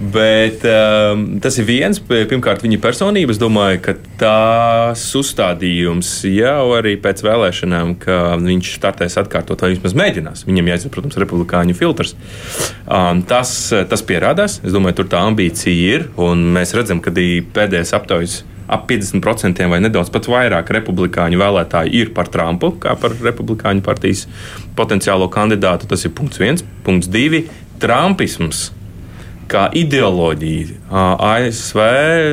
[0.00, 3.34] Bet um, tas ir viens, pirmkārt, viņa personība.
[3.34, 9.96] Es domāju, ka tās uzstādījums jau arī pēc vēlēšanām, ka viņš startēs atkārtot, vai vismaz
[9.98, 10.46] mēģinās.
[10.48, 12.16] Viņam jāizsver, protams, republikāņu filtrs.
[12.86, 13.52] Um, tas,
[13.90, 14.60] tas pierādās.
[14.64, 18.40] Es domāju, tur tā ambīcija ir, un mēs redzam, ka pēdējais aptaujas
[18.72, 24.24] ap 50% vai nedaudz pat vairāk republikāņu vēlētāji ir par Trumpu, kā par republikāņu partijas
[24.78, 25.90] potenciālo kandidātu.
[25.90, 26.64] Tas ir punkts viens.
[26.86, 27.44] Punkts divi-
[27.82, 28.70] Trumpisms.
[29.52, 30.80] Kā ideoloģija
[31.20, 31.82] ASV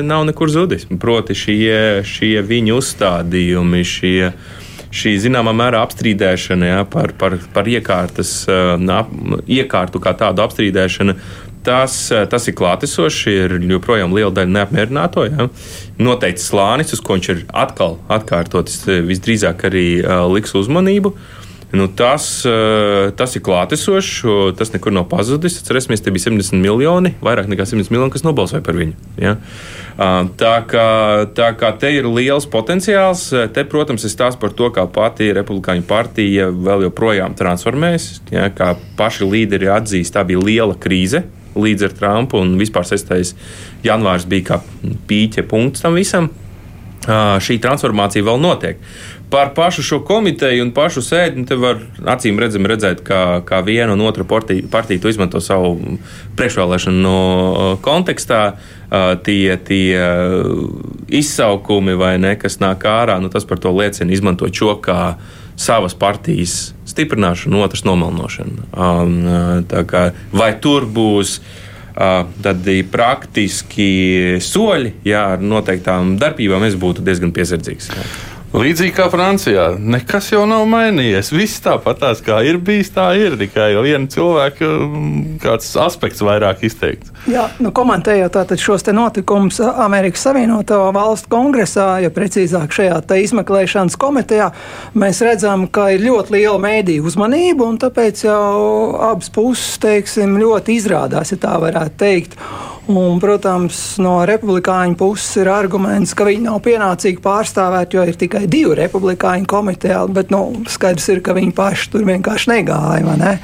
[0.06, 0.86] nav nekur zudis.
[1.00, 4.30] Proti, šie, šie viņa uzstādījumi, šie,
[4.88, 11.18] šī zināmā mērā apstrīdēšana ja, par, par, par iekārtas, iekārtu kā tādu apstrīdēšana
[11.60, 11.92] Tas,
[12.32, 15.26] tas ir klātesošs, ir joprojām liela daļa neapmierināto.
[15.28, 15.48] Ja?
[16.00, 21.12] Noteikti slānis, uz ko viņš ir atkal atkārtotis, visdrīzāk arī uh, liks uzmanību.
[21.70, 24.24] Nu, tas, uh, tas ir klātesošs,
[24.58, 25.60] tas nekur nav pazudis.
[25.62, 28.96] Cerēsimies, te bija 70 miljoni, vairāk nekā 100 miljoni, kas nobalsoja par viņu.
[29.22, 29.36] Ja?
[30.40, 30.86] Tā, kā,
[31.36, 35.86] tā kā te ir liels potenciāls, te, protams, ir stāsts par to, kā pati Republikāņu
[35.86, 38.08] partija vēl joprojām transformējas.
[38.34, 38.48] Ja?
[38.50, 41.22] Kā paši līderi atzīst, tā bija liela krīze
[41.54, 43.34] līdz ar Trumpu, un vispār 6.
[43.86, 44.60] janvārs bija kā
[45.10, 46.30] pīķa punkts tam visam.
[47.40, 48.82] Šī transformācija vēl notiek.
[49.30, 51.78] Par pašu šo komiteju un pašu sēdi te var
[52.14, 55.76] acīm redzam, redzēt, kā, kā viena un otra partija, partija to izmanto savu
[56.38, 57.18] priekšvēlēšanu no
[57.84, 58.42] kontekstā.
[59.22, 60.00] Tie, tie
[61.14, 65.14] izsaukumi vai ne, kas nāk ārā, nu, tas par to liecina, izmantot šo kā
[65.54, 68.66] savas partijas stiprināšanu, otras nomalnošanu.
[68.74, 69.20] Um,
[70.34, 71.70] vai tur būs uh,
[72.42, 77.90] tādi praktiski soļi, jā, ar noteiktām darbībām, es būtu diezgan piesardzīgs.
[77.94, 78.06] Jā.
[78.50, 81.28] Līdzīgi kā Francijā, nekas jau nav mainījies.
[81.30, 83.36] Viss tāpatās kā ir bijis, tā ir.
[83.38, 87.14] Tikai viena cilvēka mm, kāds aspekts vairāk izteikts.
[87.28, 94.48] Jā, nu, komentējot šos notikumus Amerikas Savienoto Valstu kongresā, ja precīzāk šajā izmeklēšanas komitejā,
[94.96, 98.40] mēs redzam, ka ir ļoti liela mēdīju uzmanība, un tāpēc jau
[99.10, 102.38] abas puses teiksim, ļoti izrādās, ja tā varētu teikt.
[102.90, 108.46] Un, protams, no republikāņu puses ir arguments, ka viņi nav pienācīgi pārstāvēti, jo ir tikai
[108.50, 113.14] divi republikāņu komitejā, bet nu, skaidrs ir, ka viņi paši tur vienkārši negāja.
[113.20, 113.36] Ne?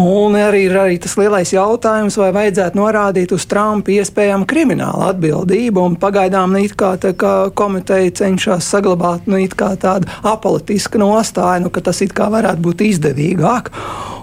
[0.00, 5.84] Un arī ir arī tas lielais jautājums, vai vajadzētu norādīt uz Trumpa iespējamu kriminālu atbildību.
[6.00, 9.36] Pagaidām nu, kā, tā, kā komiteja cenšas saglabāt nu,
[9.82, 12.00] tādu apolitisku nostāju, nu, ka tas
[12.32, 13.68] varētu būt izdevīgāk.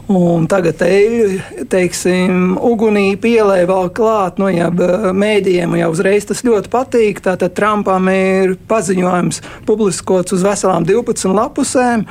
[0.10, 6.72] Un tagad eļļu, teiksim, ugunī pielēja vēl klāt, nu, ja mēdījiem jau uzreiz tas ļoti
[6.74, 7.20] patīk.
[7.28, 12.08] Tātad Trumpam ir paziņojums publiskots uz veselām 12 lapusēm,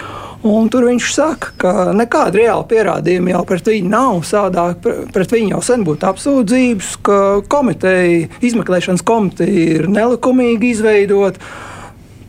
[0.47, 4.21] un tur viņš saka, ka nekāda reāla pierādījuma jau pret viņu nav.
[4.29, 7.19] Sādāk pret viņu jau sen būtu apsūdzības, ka
[7.51, 11.43] komiteja, izmeklēšanas komiteja ir nelikumīgi izveidota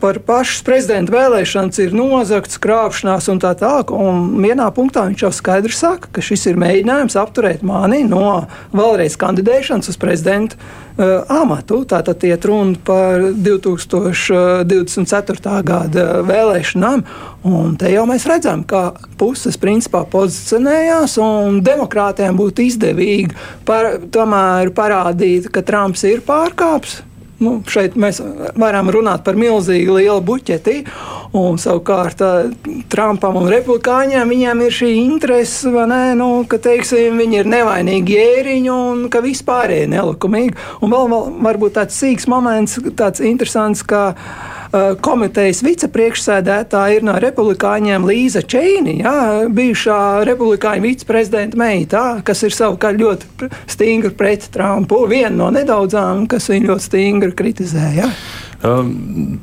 [0.00, 3.90] par pašas prezidenta vēlēšanas ir nozagts, krāpšanās un tā tālāk.
[3.92, 9.14] Un vienā punktā viņš jau skaidri saka, ka šis ir mēģinājums apturēt mani no vēlreiz
[9.20, 10.62] kandidēšanas uz prezidenta uh,
[11.40, 11.76] amatu.
[11.88, 15.64] Tātad iet runa par 2024.
[15.68, 16.98] gada vēlēšanām.
[17.50, 18.80] Un te jau mēs redzam, ka
[19.20, 23.32] puses principā pozicionējās, un demokrātiem būtu izdevīgi
[23.68, 23.82] par,
[24.12, 26.94] tomēr parādīt, ka Trumps ir pārkāpis
[27.40, 28.18] Nu, šeit mēs
[28.60, 30.82] varam runāt par milzīgu lielu buķeti.
[31.40, 32.20] Un, savukārt,
[32.90, 35.70] Trumpam un republikāņiem viņiem ir šī interese,
[36.18, 40.56] nu, ka teiksim, viņi ir nevainīgi ēriņi un ka vispārēji nelikumīgi.
[40.84, 44.10] Un vēl, vēl varbūt tāds sīks moments, tāds interesants, ka
[45.02, 49.14] komitejas vicepriekšsēdētāja ir no republikāņiem Līza Čēni, jā,
[49.50, 55.02] bijušā republikāņu viceprezidenta meita, kas ir savukārt ļoti stingri pret Trumpu.
[55.10, 58.12] Viena no nedaudzām, kas viņu ļoti stingri kritizēja.
[58.66, 59.40] Um,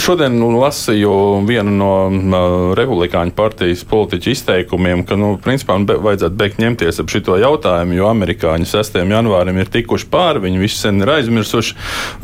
[0.00, 1.12] šodien nu, lasīju
[1.48, 7.12] vienu no uh, Republikāņu partijas politiķu izteikumiem, ka, nu, principā, be, vajadzētu beigt ņemties ap
[7.12, 8.98] šo jautājumu, jo amerikāņi 6.
[9.12, 11.76] janvārim ir tikuši pāri, viņi visi sen ir aizmirsuši.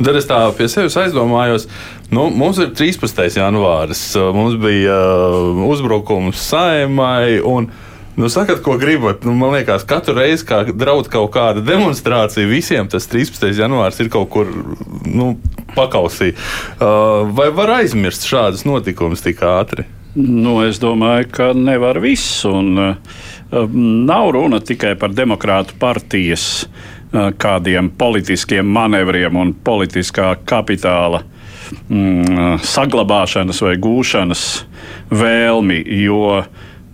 [0.03, 1.69] Tad es tā pie sevis aizdomājos,
[2.13, 3.25] nu, mums ir 13.
[3.41, 4.05] janvāris,
[4.35, 7.39] mums bija uh, uzbrukums saimai.
[7.41, 7.71] Un,
[8.15, 9.23] Nu, sakat, ko gribat.
[9.23, 13.47] Nu, man liekas, katru reizi, kad draud kaut kāda demonstrācija, visiem tas 13.
[13.57, 14.51] janvārs ir kaut kur
[15.09, 15.31] nu,
[15.73, 16.33] pakausī.
[16.77, 19.87] Uh, vai var aizmirst šādus notikumus tik ātri?
[20.13, 22.43] Nu, es domāju, ka nevar viss.
[22.45, 31.23] Un, uh, nav runa tikai par demokrātu partijas uh, kādiem politiskiem manevriem un politiskā kapitāla
[31.89, 34.45] mm, saglabāšanas vai gūšanas
[35.09, 35.81] vēlmi.
[36.03, 36.43] Jo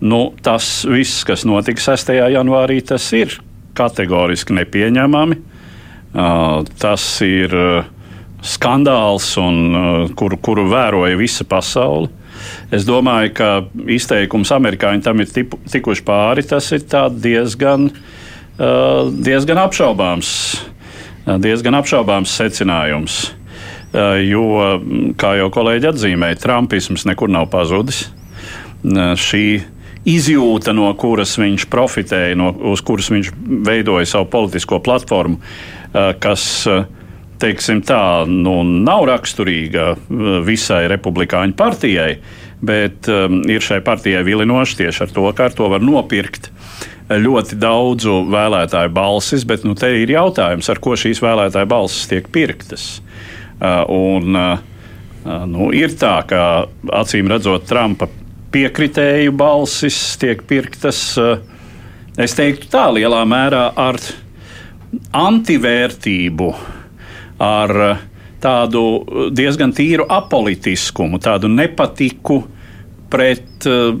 [0.00, 2.12] nu, tas viss, kas notika 6.
[2.32, 3.38] janvārī, tas ir
[3.76, 5.40] kategoriski nepieņemami.
[6.80, 7.52] Tas ir
[8.42, 12.10] skandāls, un, kuru, kuru vēroja visa pasaule.
[12.72, 13.48] Es domāju, ka
[13.92, 16.46] izteikums amerikāņi tam ir tipu, tikuši pāri.
[16.48, 16.86] Tas ir
[17.20, 17.90] diezgan,
[18.56, 20.30] diezgan apšaubāms,
[21.44, 23.20] diezgan apšaubāms secinājums.
[24.24, 24.46] Jo,
[25.20, 28.06] kā jau kolēģi atzīmēja, Trumpisms nekur nav pazudis.
[29.20, 29.44] Šī
[30.08, 33.32] izjūta, no kuras viņš profitēja, no, uz kuras viņš
[33.66, 35.40] veidoja savu politisko platformu,
[36.22, 36.46] kas
[37.40, 42.14] teiksim tā, nu, nav raksturīga uh, visai republikāņu partijai,
[42.60, 46.50] bet um, ir šai partijai vilinoši tieši ar to, ka ar to var nopirkt
[47.10, 52.28] ļoti daudzu vēlētāju balsis, bet nu, te ir jautājums, ar ko šīs vēlētāju balsis tiek
[52.30, 53.00] pirktas.
[53.60, 54.66] Uh, un, uh
[55.20, 56.42] nu, ir tā, ka
[56.96, 58.06] acīm redzot, Trumpa
[58.52, 61.38] piekritēju balsis tiek pirktas, uh,
[62.20, 63.98] es teiktu, tā lielā mērā ar
[65.14, 66.48] antivērtību
[67.40, 68.00] ar eh,
[68.42, 68.80] tādu
[69.32, 72.40] diezgan tīru apolitiskumu, tādu nepatiku
[73.10, 73.94] pret uh,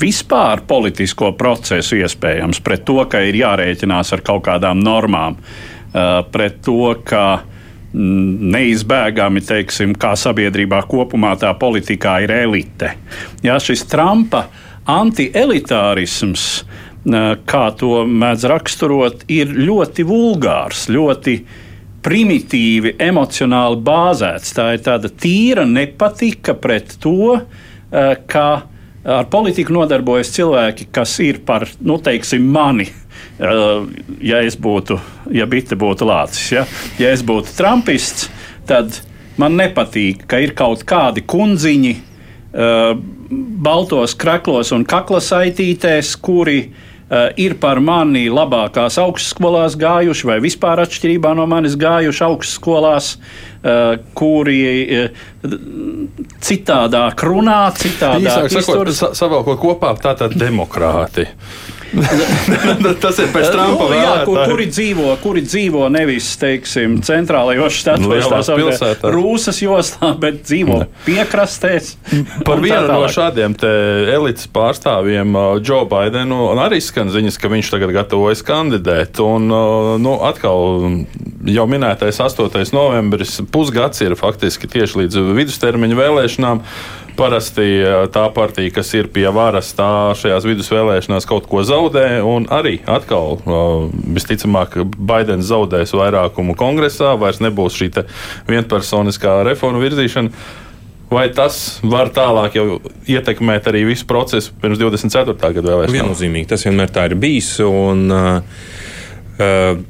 [0.00, 5.38] vispār politisko procesu, iespējams, pret to, ka ir jārēķinās ar kaut kādām normām,
[6.30, 7.24] pret to, ka
[7.94, 12.92] neizbēgami, teiksim, kā sabiedrībā kopumā tā politikā ir elite.
[13.42, 14.44] Jā, šis Trumpa
[14.90, 16.44] antielitārisms,
[17.50, 21.36] kā to mēdz raksturot, ir ļoti vulgārs, ļoti
[22.04, 24.54] primitīvi, emocionāli bāzēts.
[24.56, 27.40] Tā ir tāda tīra nepatika pret to,
[27.90, 28.46] ka
[29.00, 32.88] ar politiku nodarbojas cilvēki, kas ir par, nu, teiksim, mani.
[33.40, 33.84] Eh,
[34.20, 34.98] ja es būtu,
[35.32, 36.66] ja Bita būtu lācis, ja,
[37.00, 38.28] ja es būtu trumpists,
[38.68, 39.00] tad
[39.40, 42.92] man nepatīk, ka ir kaut kādi kundziņi uh,
[43.64, 51.32] baltos kreklos un kaklasaitītēs, kuri uh, ir par mani labākās augstskolās gājuši, vai vispār atšķirībā
[51.38, 53.14] no manis gājuši augstskolās,
[54.16, 54.60] kuri
[56.40, 59.02] citādāk runā, citādāk izturas.
[59.16, 61.26] Savēlkot kopā, tātad demokrāti.
[63.02, 68.28] Tas ir pēc tam, nu, jā, kur, kuri, dzīvo, kuri dzīvo nevis teiksim, centrālajos štatos,
[68.30, 70.88] tā saucamā Rūsas jostā, bet dzīvo ne.
[71.06, 71.94] piekrastēs.
[72.48, 77.94] Par vienu no šādiem elites pārstāvjiem, Džo uh, Baidenu, arī skan ziņas, ka viņš tagad
[77.96, 79.20] gatavojas kandidēt.
[79.24, 81.04] Un, uh, nu, atkal
[81.50, 82.62] jau minētais 8.
[82.76, 86.64] novembris, pusgads ir faktiski tieši līdz vidustermiņa vēlēšanām.
[87.20, 87.66] Parasti
[88.14, 92.06] tā partija, kas ir pie varas, tā šajās vidusvēlēšanās kaut ko zaudē.
[92.56, 93.36] Arī atkal,
[94.16, 97.90] visticamāk, Baidens zaudēs vairākumu kongresā, vairs nebūs šī
[98.48, 100.32] vienpersoniskā reformu virzīšana.
[101.10, 102.54] Vai tas var tālāk
[103.10, 105.34] ietekmēt arī visu procesu pirms 24.
[105.34, 105.96] gada vēlēšanām?
[105.96, 107.56] Viennozīmīgi tas vienmēr tā ir bijis.
[107.66, 108.86] Un, uh,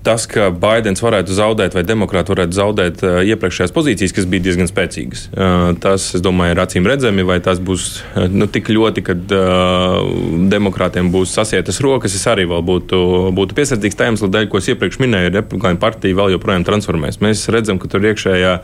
[0.06, 4.70] tas, ka Baidens varētu zaudēt vai demokrāti varētu zaudēt eh, iepriekšējās pozīcijas, kas bija diezgan
[4.70, 5.26] spēcīgas.
[5.30, 7.88] Eh, tas, es domāju, ir acīm redzami, vai tas būs
[8.32, 9.16] nu, tik ļoti, ka
[10.50, 12.16] demokrātiem būs sasietas rokas.
[12.18, 13.00] Es arī būtu,
[13.36, 15.34] būtu piesardzīgs tajā iemeslā dēļ, ko es iepriekš minēju.
[15.36, 17.20] Republikāņu partija vēl joprojām transformēs.
[17.24, 18.56] Mēs redzam, ka tur iekšējā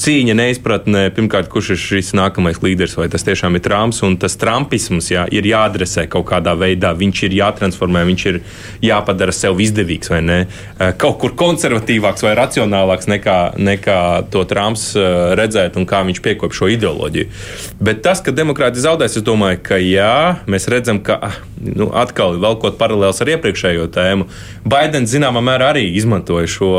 [0.00, 4.36] cīņa, neizpratne, pirmkārt, kurš ir šis nākamais līderis, vai tas tiešām ir Trumps, un tas
[4.40, 8.40] Trumpisms jā, ir jāadresē kaut kādā veidā, viņš ir jātransformē, viņš ir
[8.84, 10.38] jāpadara sev izdevīgs, vai ne?
[10.44, 13.98] Eh, kaut kur konservatīvāks vai racionālāks nekā, nekā
[14.34, 17.30] to Trumps eh, redzēt un kā viņš piekop šo ideoloģiju.
[17.84, 22.38] Bet tas, ka demokrāti zaudēs, es domāju, ka jā, mēs redzam, ka ah, nu, atkal
[22.42, 24.28] velkot paralēlus ar iepriekšējo tēmu,
[24.64, 26.74] Baidens zināmā mērā arī izmantoja šo,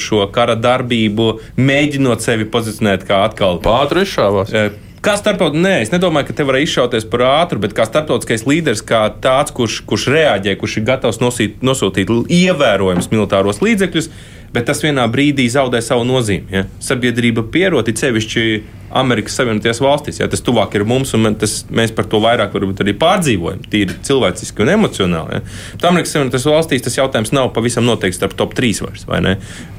[0.00, 4.52] šo kara darbību, mēģinot sevi pozicionēt pozicionēt kā atkal pātri izšāvās.
[4.54, 8.44] Eh, kā starptautiskais, nē, es nedomāju, ka te var izšauties par ātru, bet kā starptautiskais
[8.48, 14.10] līderis, kā tāds, kurš, kurš reaģē, kurš ir gatavs nosīt, nosūtīt ievērojumus militāros līdzekļus,
[14.54, 16.50] bet tas vienā brīdī zaudē savu nozīmi.
[16.52, 16.66] Ja?
[16.82, 18.44] Sabiedrība pierod, it sevišķi
[19.00, 20.20] Amerikas Savienotajās valstīs.
[20.20, 20.28] Ja?
[20.30, 24.72] Tas tuvāk ir mums, un tas, mēs par to vairāk arī pārdzīvojam, tīri cilvēciski un
[24.74, 25.38] emocionāli.
[25.38, 25.90] Ja?
[25.90, 29.06] Amerikas Savienotajās valstīs tas jautājums nav pavisam noteikts starp top 3 vairs.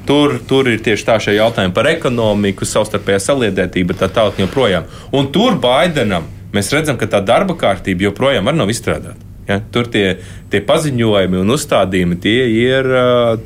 [0.08, 4.88] Tur, tur ir tieši tā šie jautājumi par ekonomiku, savstarpējā saliedētību, tā tālāk joprojām.
[5.12, 9.31] Un tur Baidenam mēs redzam, ka tā darba kārtība joprojām nav izstrādāta.
[9.48, 9.60] Ja?
[9.74, 10.18] Tur tie,
[10.52, 12.88] tie paziņojumi un uzstādījumi tie ir,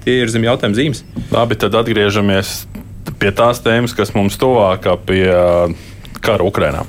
[0.05, 1.05] tie ir zem jautājuma zīmes.
[1.33, 2.59] Labi, tad atgriežamies
[3.21, 5.25] pie tās tēmas, kas mums tuvākā pie
[6.21, 6.85] kara Ukrainā.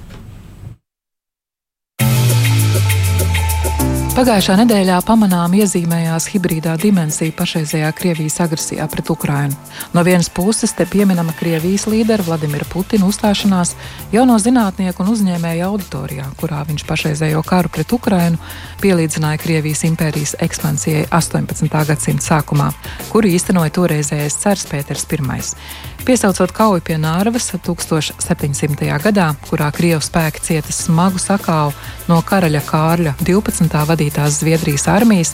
[4.18, 9.53] Pagājušā nedēļā pamanām iezīmējās hibrīdā dimensija pašreizējā Krievijas agresijā pret Ukrainu.
[9.93, 13.76] No vienas puses te pieminama Krievijas līdera Vladimira Putina uzstāšanās
[14.09, 18.41] jauno zinātnieku un uzņēmēju auditorijā, kurā viņš pašreizējo karu pret Ukrainu
[18.82, 21.70] pielīdzināja Krievijas impērijas ekspansijai 18.
[21.91, 22.72] gadsimta sākumā,
[23.13, 25.45] kuru īstenoja toreizējais cars Pēters I.
[26.08, 28.86] Piesaucot kauju pie Nārvas 1700.
[29.03, 31.74] gadā, kurā Krievu spēki cieta smagu sakāvu
[32.08, 33.82] no karaļa Kārļa 12.
[33.89, 35.34] vadītās Zviedrijas armijas,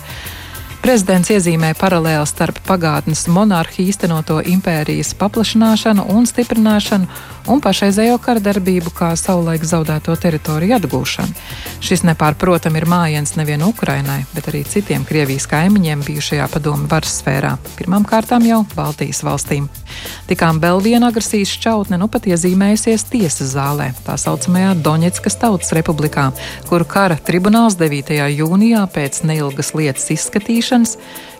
[0.84, 7.08] Prezidents iezīmē paralēli starp pagātnes monarhiju īstenoto impērijas paplašināšanu un stiprināšanu
[7.54, 11.38] un pašreizējo kara darbību kā savulaik zaudēto teritoriju atgūšanu.
[11.84, 17.54] Šis nepārprotam ir mājiens nevien Ukrainai, bet arī citiem Krievijas kaimiņiem bijušajā padomu varas sfērā,
[17.80, 19.70] pirmām kārtām jau Baltijas valstīm.
[20.28, 26.32] Tikām vēl viena agresijas šķautne nu pat iezīmējusies tiesas zālē, tā saucamajā Doņetskas Tautas Republikā,
[26.68, 28.16] kuru kara tribunāls 9.
[28.36, 30.73] jūnijā pēc neilgas lietas izskatīšanas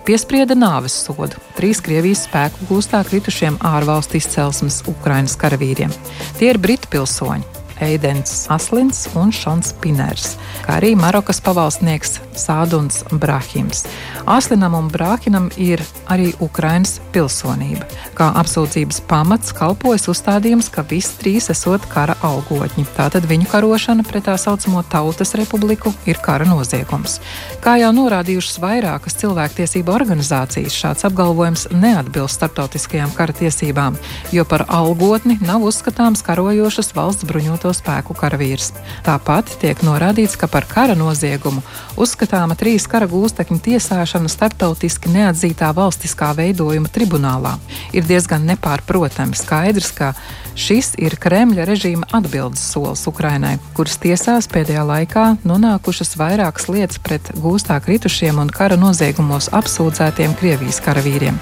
[0.06, 5.92] piesprieda nāves sodu trīs Krievijas spēku gūstā kritušiem ārvalstu izcelsmes Ukrainas karavīriem.
[6.40, 7.63] Tie ir britu pilsoņi.
[7.82, 13.86] Eidens Aslins un Šons Piners, kā arī Marokas pavalsnieks Sāduns Brahims.
[14.30, 17.86] Aslinam un Brāhinam ir arī Ukrainas pilsonība.
[18.18, 22.86] Kā apsūdzības pamats kalpojas uzstādījums, ka visi trīs esot kara algotņi.
[22.98, 27.20] Tātad viņu karošana pret tā saucamo Tautas republiku ir kara noziegums.
[27.64, 34.00] Kā jau norādījušas vairākas cilvēktiesību organizācijas, šāds apgalvojums neatbilst starptautiskajām kara tiesībām,
[34.32, 37.28] jo par algotni nav uzskatāms karojošas valsts
[37.64, 38.74] bruņoto spēku karavīrs.
[39.06, 41.64] Tāpat tiek norādīts, ka par kara noziegumu
[41.98, 47.58] uzskatāma trīs kara gūstekņu tiesāšana starptautiski neatzītā valstiskā veidojuma tribunālā.
[47.94, 50.14] Ir diezgan nepārprotami skaidrs, ka
[50.60, 57.32] šis ir Kremļa režīma atbildes solis Ukrainai, kuras tiesās pēdējā laikā nonākušas vairākas lietas pret
[57.44, 61.40] gūstā kritušiem un kara noziegumos apsūdzētiem Krievijas karavīriem.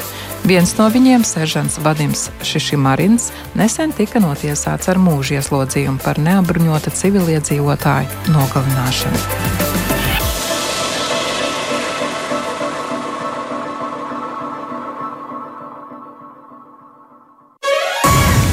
[0.47, 8.33] Viens no viņiem, seržants Vadims Šišimarins, nesen tika notiesāts ar mūža ieslodzījumu par neapbruņota civiliedzīvotāju
[8.33, 10.00] nogalināšanu.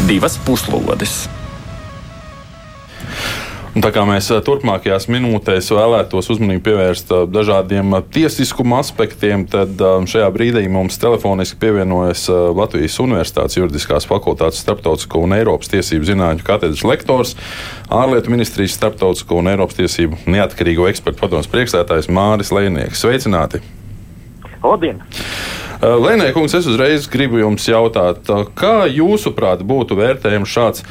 [0.08, 1.26] Divas puslodes.
[3.76, 9.78] Un tā kā mēs turpmākajās minūtēs vēlētos uzmanību pievērst dažādiem tiesiskuma aspektiem, tad
[10.08, 12.24] šajā brīdī mums telefoniski pievienojas
[12.58, 17.36] Latvijas Universitātes juridiskās fakultātes starptautisko un Eiropas tiesību zinātņu katedras lektors,
[17.86, 23.04] ārlietu ministrijas starptautisko un Eiropas tiesību neatkarīgo ekspertu padomus priekšsētājs Māris Lēnieks.
[23.04, 23.62] Sveicināti!
[24.62, 25.02] Labdien!
[25.78, 30.82] Uh, Lēnē, kungs, es uzreiz gribu jums jautāt, uh, kā jūsuprāt būtu vērtējams šāds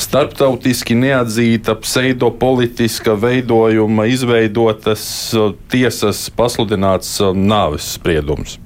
[0.00, 5.02] starptautiski neatzīta pseidopolitiska veidojuma izveidotas
[5.36, 8.56] uh, tiesas pasludināts nāves spriedums?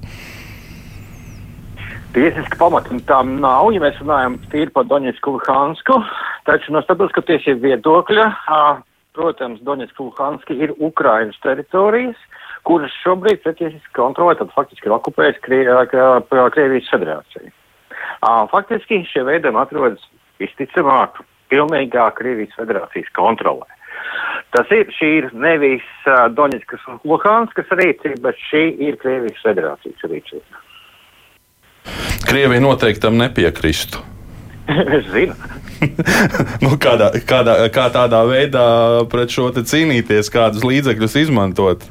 [2.15, 5.97] Tiesiski pamati tam nav, ja mēs runājam tīri par Doņetsku Luhansku,
[6.47, 8.29] taču no starptautiskā tiesību viedokļa,
[9.19, 12.15] protams, Doņetsku Luhanski ir Ukrainas teritorijas,
[12.67, 15.63] kuras šobrīd preciziski kontrolē, tad faktiski ir okupējusi Krie,
[16.55, 17.53] Krievijas federācija.
[18.51, 20.03] Faktiski šie veidojumi atrodas
[20.41, 21.21] visticamāk
[21.53, 23.67] pilnīgā Krievijas federācijas kontrolē.
[24.55, 30.09] Tas ir, šī ir nevis uh, Doņetskas un Luhanskas rīcība, bet šī ir Krievijas federācijas
[30.11, 30.61] rīcība.
[32.25, 34.01] Krievija noteikti tam nepiekristu.
[34.97, 35.35] es zinu.
[36.63, 38.67] nu, kādā, kādā, kā tādā veidā
[39.11, 41.85] pret šo cīnīties, kādus līdzekļus izmantot?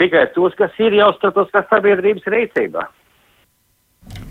[0.00, 2.86] Tikai tos, kas ir jau starptautiskās sabiedrības rīcībā.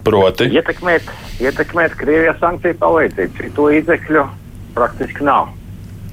[0.05, 0.47] Proti?
[0.53, 1.07] Ietekmēt,
[1.43, 3.37] ietekmēt Krievijas sankciju palīdzību.
[3.39, 4.25] Citu līdzekļu
[4.75, 5.49] praktiski nav.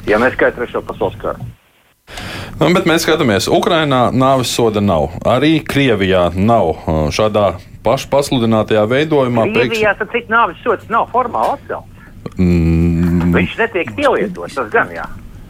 [0.09, 1.51] Ja neskaidro trešo pasaules karu.
[2.59, 5.13] Nu, bet mēs skatāmies, Ukrainā nāves soda nav.
[5.29, 6.75] Arī Krievijā nav
[7.15, 7.47] šādā
[7.87, 9.47] pašpasludinātajā veidojumā.
[9.55, 11.89] Krievijā tas cits nāves sods nav formāli atcelts.
[12.39, 13.33] Mm.
[13.35, 15.07] Viņš netiek pielietots, tas gan jā.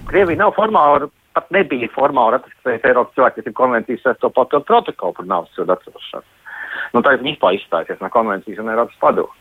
[0.08, 5.54] Krievija nav formāli pat nebija formāli ratificējis Eiropas cilvēktiesību konvencijas sesto papildu protokolu par nāves
[5.56, 6.26] sodu atcelšanu.
[6.92, 9.38] Nu, tā ir vispār izstājusies no konvencijas un Eiropas padomas.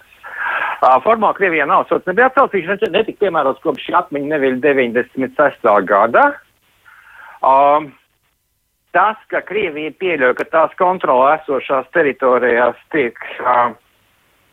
[0.82, 5.68] Uh, formāli Krievijā nav sots nebija atcelts, viņš netika piemērots kopš šī atmiņa neviļ 96.
[5.90, 6.24] gadā.
[7.46, 7.92] Um,
[8.96, 13.76] tas, ka Krievija pieļauj, ka tās kontrolē esošās teritorijās tiek uh,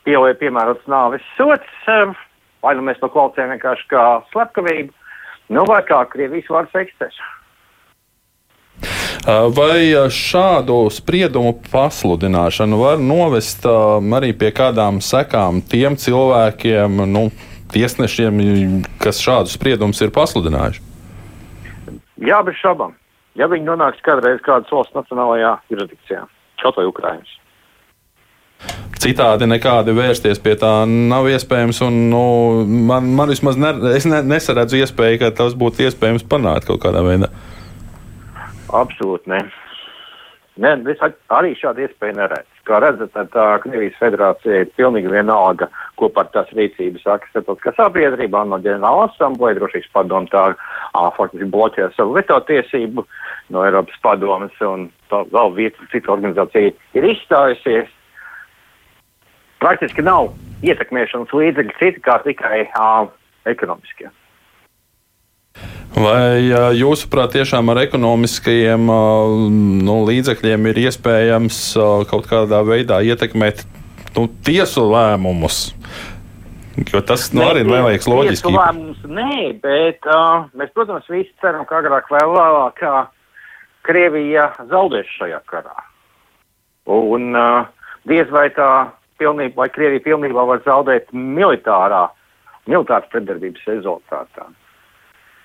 [0.05, 2.13] piemērots nāves sots, uh,
[2.65, 4.93] vai nu mēs to kvalificējam vienkārši kā slepkavību,
[5.49, 7.35] Nu, vai kā Krievijas varas ekscesu.
[9.29, 17.29] Vai šādu spriedumu pasludināšanu var novest arī pie kādām sekām tiem cilvēkiem, nu,
[17.75, 18.39] tiesnešiem,
[19.03, 20.85] kas šādus spriedumus ir pasludinājuši?
[22.25, 22.95] Jā, bez šaubām.
[23.39, 26.25] Ja viņi nonāks kādreiz kādas valsts nacionālajā jurisdikcijā,
[26.63, 27.35] kaut vai Ukraiņas.
[29.09, 31.79] Citādi nekādi vērsties pie tā nav iespējams.
[31.87, 32.25] Un, nu,
[32.91, 33.71] man, man vismaz ne,
[34.11, 37.31] ne, nesaredzu iespēju, ka tas būtu iespējams panākt kaut kādā veidā.
[38.69, 39.41] Absolūti ne.
[40.59, 41.01] Ne, es
[41.33, 42.55] arī šādu iespēju neredzu.
[42.69, 48.43] Kā redzat, tā Krievijas federācija ir pilnīgi vienalga, ko par tās rīcības saka starptautiskā sabiedrība,
[48.45, 50.51] no ģenerāla asambleja, drošības padomu tā
[51.17, 53.07] faktiski bloķē savu veto tiesību
[53.55, 57.95] no Eiropas padomas, un vēl vieta cita organizācija ir izstājusies.
[59.63, 60.33] Praktiski nav
[60.67, 63.07] ietekmēšanas līdzekļi citi kā tikai a,
[63.49, 64.11] ekonomiskie.
[65.99, 66.45] Vai
[66.79, 71.59] jūsuprāt, tiešām ar ekonomiskajiem nu, līdzekļiem ir iespējams
[72.11, 73.65] kaut kādā veidā ietekmēt
[74.15, 75.73] nu, tiesu lēmumus?
[76.93, 78.53] Jo tas nu, arī neliekas loģiski.
[78.55, 82.85] Lēmums, nē, bet uh, mēs, protams, visi ceram, ka agrāk vai vēlāk
[83.89, 85.75] Krievija zaudēs šajā karā.
[86.87, 87.67] Un uh,
[88.07, 88.71] diez vai tā
[89.19, 92.07] pilnībā, vai Krievija pilnībā var zaudēt militārā,
[92.71, 94.49] militāras pretdarbības rezultātā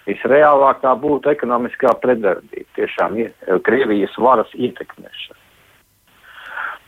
[0.08, 3.18] visreālāk tā būtu ekonomiskā pretdarbība, tiešām
[3.64, 5.40] Krievijas varas ietekmēšana.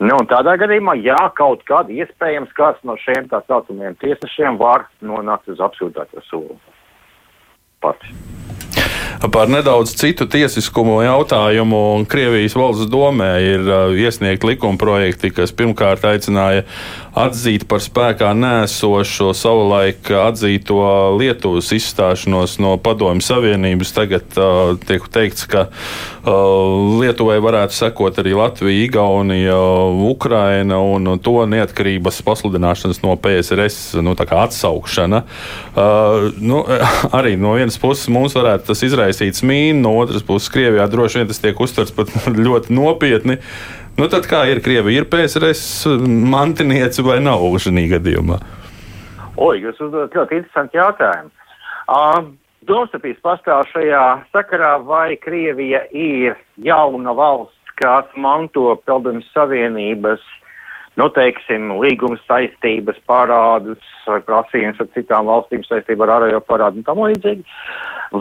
[0.04, 5.48] Nu, tādā gadījumā, jā, kaut kad iespējams kāds no šiem tā saucamajiem tiesnešiem var nonākt
[5.54, 6.58] uz apsūdzēto soli.
[7.80, 8.65] Pats.
[9.32, 16.66] Par nedaudz citu tiesiskumu jautājumu Krievijas valsts domē ir uh, iesniegt likumprojekti, kas pirmkārt aicināja
[17.16, 20.82] atzīt par spēkā nēsošo savulaik atzīto
[21.20, 23.96] Lietuvas izstāšanos no Padomju Savienības.
[23.96, 29.58] Tagad uh, tiek teikts, ka uh, Lietuvai varētu sekot arī Latvija, Igaunija,
[30.10, 35.22] Ukraina un to neatkarības pasludināšanas no PSRS nu, atsaukšana.
[35.76, 36.64] Uh, nu,
[37.20, 41.30] arī no vienas puses mums varētu tas izraisīt smīnu, no otras puses Krievijā droši vien
[41.30, 42.10] tas tiek uztverts pat
[42.48, 43.38] ļoti nopietni.
[43.96, 45.04] Nu, tad kā ir Krievija?
[45.04, 48.40] Ir PSRS mantiniece vai nav šajā gadījumā?
[49.36, 51.32] Oi, jūs uzdodat ļoti interesantu jautājumu.
[51.86, 52.34] Uh,
[52.66, 54.04] Domstarpības pastāv šajā
[54.34, 56.34] sakarā, vai Krievija ir
[56.66, 60.24] jauna valsts, kas manto Padomju Savienības,
[60.98, 66.88] nu, teiksim, līguma saistības, parādus vai prasības ar citām valstīm saistībā ar ārējo parādu un
[66.88, 67.46] tam līdzīgi.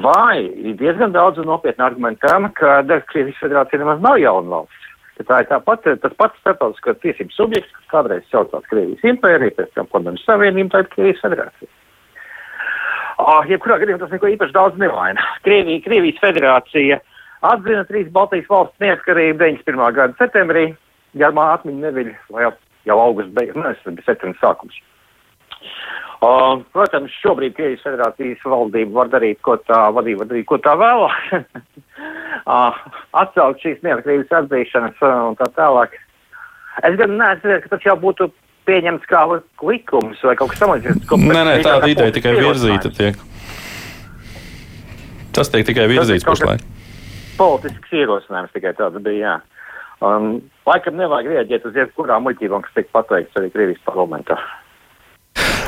[0.04, 2.82] Vai ir diezgan daudz nopietnu argumentu tam, ka
[3.12, 4.90] Krievijas federācija nemaz nav jauna valsts.
[5.24, 9.88] Tā ir tāpat, tas pats starptautiskās tiesības subjekts, kas kādreiz saucās Krievijas impērija, pēc tam
[9.92, 11.72] Padomju Savienība, tā ir Krievijas federācija.
[13.14, 15.22] Uh, jebkurā gadījumā tas neko īpaši daudz nevaina.
[15.46, 16.98] Krievija, Krievijas federācija
[17.46, 19.84] atzina trīs Baltijas valsts neatkarību 91.
[19.94, 20.64] gada septembrī,
[21.20, 22.52] ja man atmiņa neviļ, vai jau,
[22.90, 24.80] jau augusta beigas, nu, tas bija septembris sākums.
[26.24, 30.74] Uh, protams, šobrīd Krievijas federācijas valdība var darīt, ko tā vadība var darīt, ko tā
[30.80, 31.34] vēlāk.
[32.48, 32.80] uh,
[33.22, 35.98] atcelt šīs neatkarības atzīšanas uh, un tā tālāk.
[36.82, 38.30] Es gan neesmu, ka tas jau būtu
[38.68, 39.22] pieņemts kā
[39.64, 41.10] likums vai kaut kas tamlīdzīgs.
[41.20, 43.18] Nē, nē, tāda ideja tikai virzīta tiek.
[45.34, 46.62] Tas tiek tikai virzīts pašlaik.
[47.38, 49.34] Politisks ierosinājums tikai tāds bija, jā.
[50.04, 50.36] Um,
[50.68, 54.36] laikam nevajag rēģēt uz jebkurām muļķībām, kas tiek pateikts arī Krievijas parlamentā.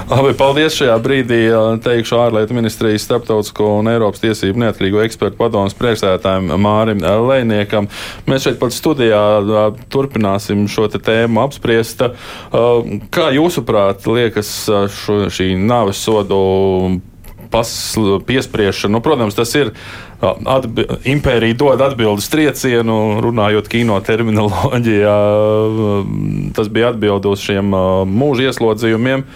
[0.07, 1.39] Labi, paldies šajā brīdī.
[1.83, 7.89] Teikšu ārlietu ministrijas starptautisko un Eiropas tiesību neatkarīgo ekspertu padomus priekšsētājiem Mārim Lēniekam.
[8.31, 9.19] Mēs šeit pat studijā
[9.91, 12.05] turpināsim šo tēmu apspriest.
[13.17, 14.53] Kā jūsuprāt, liekas
[14.95, 16.39] šo, šī nāves sodu
[18.31, 18.95] piespriešana?
[18.95, 19.75] Nu, protams, tas ir
[20.23, 25.17] Atbi impērija dod atbildes triecienu, runājot kino terminoloģijā.
[26.57, 27.75] Tas bija atbildi uz šiem
[28.15, 29.27] mūža ieslodzījumiem.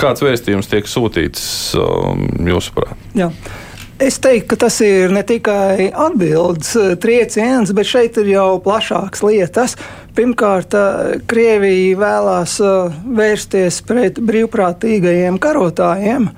[0.00, 1.42] Kāds vēstījums tiek sūtīts
[1.76, 2.96] um, jūsuprāt?
[3.18, 3.28] Jā.
[4.00, 9.20] Es teiktu, ka tas ir ne tikai atbildes uh, trieciens, bet šeit ir jau plašākas
[9.26, 9.76] lietas.
[10.16, 16.30] Pirmkārt, uh, Krievija vēlās uh, vērsties pret brīvprātīgajiem karotājiem.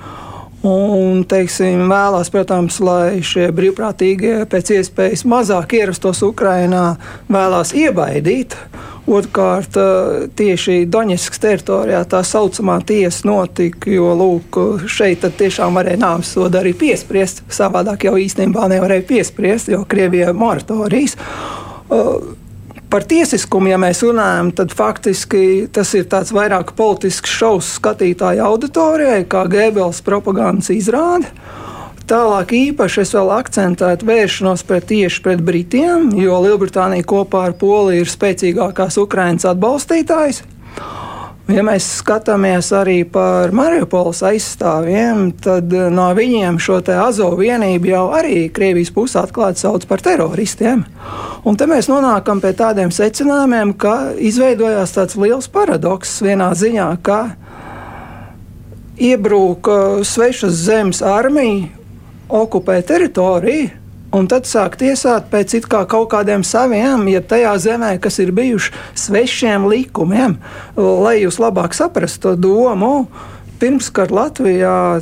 [0.62, 6.84] Un, teiksim, vēlās, protams, lai šie brīvprātīgie pēc iespējas mazāk ierastos Ukrajinā,
[7.32, 8.54] vēlās iebaidīt.
[9.10, 9.74] Otrkārt,
[10.38, 16.76] tieši Doņetskas teritorijā tā saucamā tiesa notika, jo lūk, šeit tiešām varēja nāves sodu arī
[16.78, 17.42] piespriest.
[17.50, 21.18] Savādāk jau īstenībā nevarēja piespriest, jo Krievijai moratorijas.
[22.92, 29.22] Par tiesiskumu, ja mēs runājam, tad faktiski tas ir tāds vairāk politisks šausmas skatītāju auditorijai,
[29.32, 31.30] kā Gēbels propagandas izrāde.
[32.10, 38.04] Tālāk īpaši es vēl akcentētu vēršanos pret tieši pret Britiem, jo Lielbritānija kopā ar Poliju
[38.04, 40.42] ir spēcīgākās Ukraiņas atbalstītājs.
[41.52, 48.04] Ja mēs skatāmies arī par Mariupoles aizstāvjiem, tad eh, no viņiem šo Azovu vienību jau
[48.16, 50.86] arī Krievijas puse atklāti sauc par teroristiem.
[51.44, 57.20] Un te mēs nonākam pie tādiem secinājumiem, ka izveidojās tāds liels paradoks vienā ziņā, ka
[58.96, 59.68] iebrūk
[60.08, 61.68] svešas zemes armija,
[62.32, 63.81] okupē teritoriju
[64.12, 68.72] un tad sāk tiesāt pēc kā kaut kādiem saviem, ja tajā zemē, kas ir bijuši
[68.98, 70.38] svešiem likumiem,
[70.76, 73.06] lai jūs labāk saprastu to domu.
[73.62, 75.00] Pirmskar Latvijā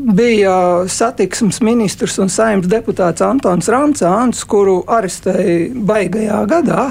[0.00, 0.54] bija
[0.88, 6.86] satiksmes ministrs un saimnes deputāts Antons Rancāns, kuru arestēja baigajā gadā.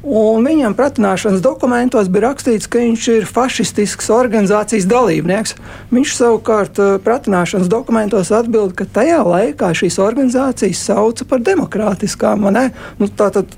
[0.00, 5.56] Un viņam pratināšanas dokumentos bija rakstīts, ka viņš ir fašistisks organizācijas dalībnieks.
[5.92, 12.48] Viņš savukārt eh, pratināšanas dokumentos atbild, ka tajā laikā šīs organizācijas sauca par demokrātiskām.
[12.48, 13.52] Nu, tātad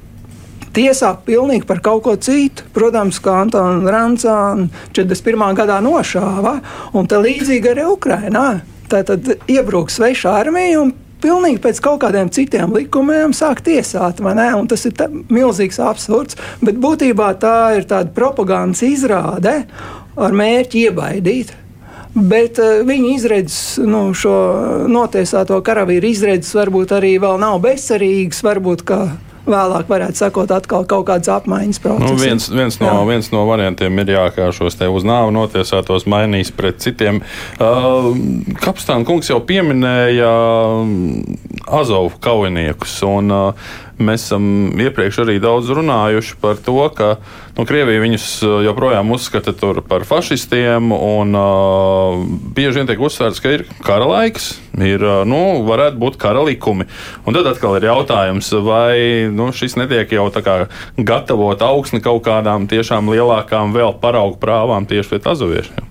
[0.75, 2.67] tiesā pilnīgi par kaut ko citu.
[2.75, 4.67] Protams, kā Antona Rančāna
[4.97, 5.47] 41.
[5.63, 6.59] gadā nošāva,
[6.97, 8.49] un tā līdzīgi arī Ukrainā.
[8.91, 10.91] Tātad iebrūk sveša armija un
[11.23, 14.21] pilnīgi pēc kaut kādiem citiem likumiem sāk tiesāt.
[14.69, 15.03] Tas ir
[15.33, 19.63] milzīgs absurds, bet būtībā tā ir tāda propagandas izrāde
[20.17, 21.59] ar mērķi iebaidīt.
[22.13, 24.35] Bet uh, viņa izredzes, nu, šo
[24.93, 28.43] notiesāto karavīru izredzes varbūt arī vēl nav bezcerīgas.
[28.45, 28.99] Varbūt, ka
[29.47, 32.09] vēlāk varētu sakot atkal kaut kādas apmaiņas procesi.
[32.09, 33.05] Nu, viens, viens, no, jā.
[33.11, 37.23] viens no variantiem ir jā, kā šos te uz nāvu notiesātos mainīs pret citiem.
[37.59, 38.13] Uh,
[38.63, 40.33] Kapstāna kungs jau pieminēja
[41.73, 43.01] Azovu kaujiniekus.
[43.09, 43.73] Un, uh,
[44.03, 44.45] Mēs esam
[44.81, 47.15] iepriekš arī daudz runājuši par to, ka
[47.57, 49.55] nu, Krievija viņus uh, joprojām uzskata
[49.89, 50.91] par fašistiem.
[50.93, 52.19] Un, uh,
[52.57, 56.89] bieži vien tiek uzsvērts, ka ir kara laiks, ir, uh, nu, varētu būt kara likumi.
[57.27, 60.29] Un tad atkal ir jautājums, vai nu, šis netiek jau
[60.99, 65.91] gatavot augsni kaut kādām tiešām lielākām vēl paraugu prāvām tieši pret azoviešiem.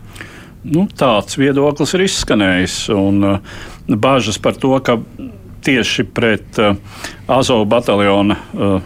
[0.71, 2.81] Nu, tāds viedoklis ir izskanējis.
[2.93, 4.99] Un, uh, bažas par to, ka
[5.63, 6.75] tieši pret uh,
[7.31, 8.81] Azovu bataljona uh,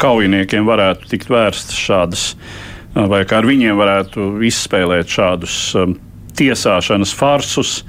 [0.00, 5.96] kaujiniekiem varētu tikt vērstas šādas, uh, vai kā ar viņiem varētu izspēlēt šādus um,
[6.38, 7.80] tiesāšanas farsus.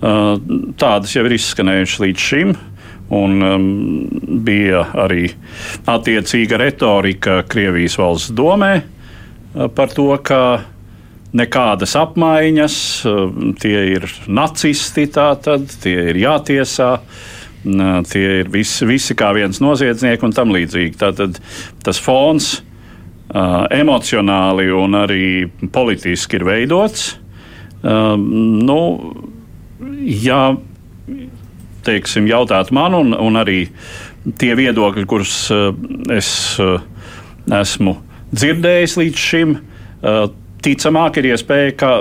[0.00, 0.36] Uh,
[0.80, 2.58] tādas jau ir izskanējušas līdz šim.
[3.10, 3.62] Un um,
[4.46, 5.32] bija arī
[5.90, 10.62] attiecīga retorika Krievijas valsts domē uh, par to, ka
[11.34, 12.78] nekādas apmaiņas,
[13.10, 16.94] uh, tie ir nacisti, tātad tie ir jātiesā.
[17.00, 20.96] Uh, Tie ir visi, visi kā viens noziedznieks un tam līdzīgi.
[21.00, 21.40] Tātad
[21.84, 22.54] tas fons
[23.30, 25.24] emocionāli un arī
[25.72, 27.10] politiski ir veidots.
[27.84, 28.80] Nu,
[30.24, 30.40] ja
[31.86, 33.62] teiksim, jautāt man, un, un arī
[34.40, 35.34] tie viedokļi, kurus
[36.12, 36.32] es
[37.60, 37.96] esmu
[38.30, 39.54] dzirdējis līdz šim,
[40.64, 41.92] ticamāk ir iespēja, ka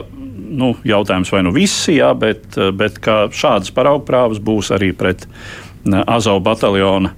[0.50, 5.28] nu, jautājums vai nu visi, jā, bet, bet šādas paraugprāvas būs arī pret
[5.90, 7.14] Azovu bataljona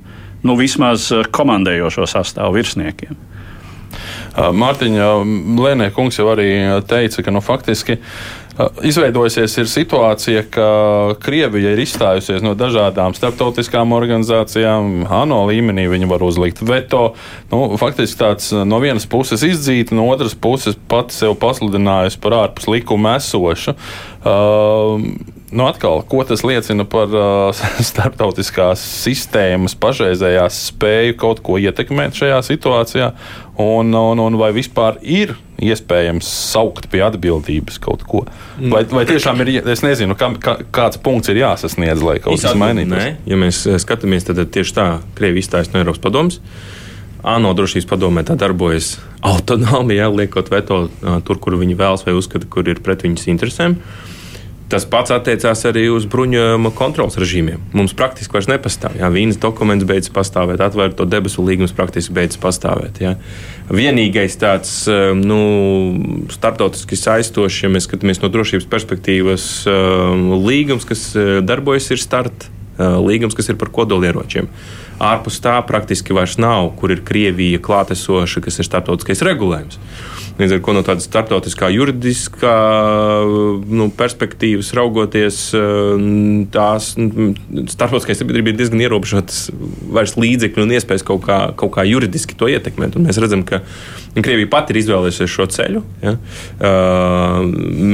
[0.46, 3.28] nu, vismaz eh, komandējošo sastāvu virsniekiem.
[4.32, 5.08] Mārtiņa
[5.60, 6.48] Lēnē kungs jau arī
[6.88, 8.41] teica, ka nu, faktiski uh,
[8.84, 10.68] Izveidojusies ir situācija, ka
[11.24, 15.06] Krievija ir izstājusies no dažādām starptautiskām organizācijām.
[15.08, 17.14] ANO līmenī viņi var uzlikt veto.
[17.52, 22.68] Nu, faktiski tāds no vienas puses izdzīta, no otras puses pati sev pasludinājusi par ārpus
[22.72, 23.78] likuma esošu.
[24.22, 25.00] Uh,
[25.52, 32.38] Nu, atkal, ko tas liecina par uh, starptautiskās sistēmas pašreizējās spēju kaut ko ietekmēt šajā
[32.48, 33.10] situācijā,
[33.60, 38.24] un, un, un vai vispār ir iespējams saukt pie atbildības kaut ko?
[38.72, 42.58] Vai, vai tiešām ir, es nezinu, kā, kā, kāds punkts ir jāsasniedz, lai kaut kas
[42.58, 42.98] mainītos?
[42.98, 44.88] Nē, ja mēs eh, skatāmies, tad tieši tā
[45.18, 46.42] Krievija izstājas no Eiropas padomus.
[47.22, 52.18] ANO drošības padomē tā darbojas autonomi, jā, liekot veto uh, tur, kur viņi vēlas vai
[52.18, 53.78] uzskata, kur ir pret viņas interesēm.
[53.78, 54.12] Uh,
[54.72, 57.60] Tas pats attiecās arī uz bruņojuma kontrols režīmiem.
[57.76, 58.94] Mums praktiski vairs nepastāv.
[58.96, 63.02] Jā, vīnas dokuments beidzas pastāvēt, atvērto debesu līgums praktiski beidzas pastāvēt.
[63.04, 63.18] Jā.
[63.68, 65.42] Vienīgais tāds eh, nu,
[66.32, 72.58] starptautiski saistošs, ja mēs skatāmies no drošības perspektīvas, eh, līgums, kas eh, darbojas, ir starta
[72.82, 74.48] līgums, kas ir par kodolieročiem.
[75.02, 79.80] Ārpus tā praktiski vairs nav, kur ir Krievija klātesoša, kas ir starptautiskais regulējums.
[80.40, 82.54] Līdz ar to no tādas starptautiskā juridiskā
[83.68, 85.40] nu, perspektīvas raugoties,
[86.54, 89.44] tās starptautiskais sabiedrība ir diezgan ierobežotas
[89.92, 92.98] vairs līdzekļu un iespējas kaut kā, kaut kā juridiski to ietekmēt.
[92.98, 93.62] Un mēs redzam, ka
[94.16, 96.16] Krievija pati ir izvēlējusies šo ceļu, ja,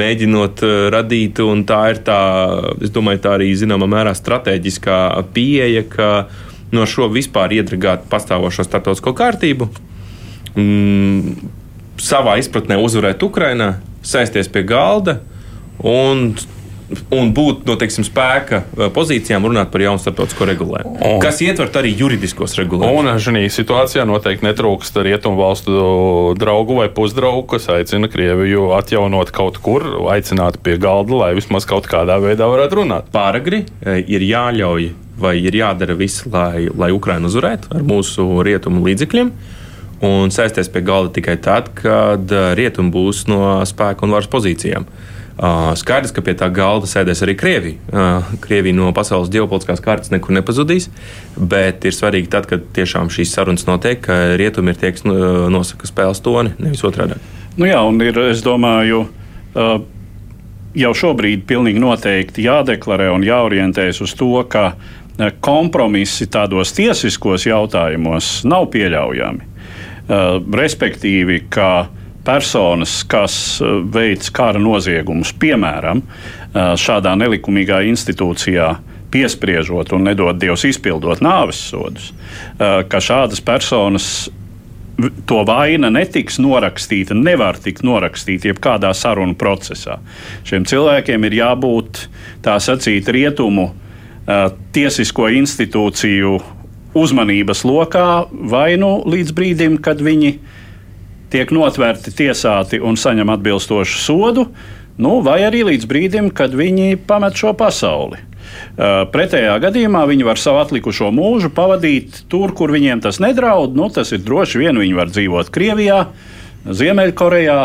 [0.02, 2.22] mēģinot radīt, un tā ir tā,
[2.82, 5.02] es domāju, tā arī zināmā mērā strateģiskā
[5.36, 6.12] pieeja, ka
[6.76, 9.70] no šo vispār iedragāt pastāvošo starptautisko kārtību.
[10.58, 11.50] Mm,
[12.02, 15.20] savā izpratnē uzvarēt Ukrajinā, sēsties pie galda
[15.84, 16.32] un
[17.12, 18.62] un būt no teiksim, spēka
[18.96, 20.94] pozīcijām, runāt par jaunu starptautisko regulējumu.
[20.96, 23.10] Un, kas ietver arī juridiskos regulējumus.
[23.12, 25.82] Un šajā situācijā noteikti netrūkst rietumu valstu
[26.40, 31.90] draugu vai pusdraugu, kas aicina Krieviju atjaunot kaut kur, aicināt pie galda, lai vismaz kaut
[31.92, 33.12] kādā veidā varētu runāt.
[33.16, 39.32] Pāragri ir jāļauj vai ir jādara viss, lai, lai Ukraina uzvarētu ar mūsu rietumu līdzekļiem
[40.06, 44.86] un sēsties pie galda tikai tad, kad uh, rietumi būs no spēka un varas pozīcijām.
[45.38, 47.78] Uh, skaidrs, ka pie tā galda sēdēs arī Krievija.
[47.90, 50.90] Uh, Krievija no pasaules ģeopolitiskās kartes nekur nepazudīs,
[51.38, 55.90] bet ir svarīgi tad, kad tiešām šīs sarunas notiek, ka rietumi ir tie, kas nosaka
[55.90, 57.20] spēles toni, nevis otrādi.
[57.58, 59.04] Nu jā, un ir, es domāju,
[60.78, 64.72] jau šobrīd pilnīgi noteikti jādeklarē un jāorientējas uz to, ka
[65.42, 69.58] kompromisi tādos tiesiskos jautājumos nav pieļaujami.
[70.08, 71.90] Eh, respektīvi, ka
[72.24, 78.70] personas, kas eh, veic kara noziegumus, piemēram, eh, šādā nelikumīgā institūcijā,
[79.12, 82.10] piespriežot un nedod Dievs izpildot nāves sodus,
[82.60, 84.28] ka šādas personas
[85.26, 89.96] to vaina netiks norakstīta, nevar tikt norakstīta jebkādā sarunu procesā.
[90.44, 92.04] Šiem cilvēkiem ir jābūt
[92.44, 93.70] tā sacīt rietumu
[94.76, 96.38] tiesisko institūciju
[96.98, 98.08] uzmanības lokā
[98.52, 100.34] vai nu līdz brīdim, kad viņi
[101.32, 104.48] tiek notvērti, tiesāti un saņem atbilstošu sodu,
[105.00, 108.24] nu, vai arī līdz brīdim, kad viņi pamet šo pasauli.
[109.12, 113.76] Pretējā gadījumā viņi var savu atlikušo mūžu pavadīt tur, kur viņiem tas nedraud.
[113.76, 116.06] Nu, tas ir droši vien viņi var dzīvot Krievijā,
[116.68, 117.60] Ziemeļkorejā,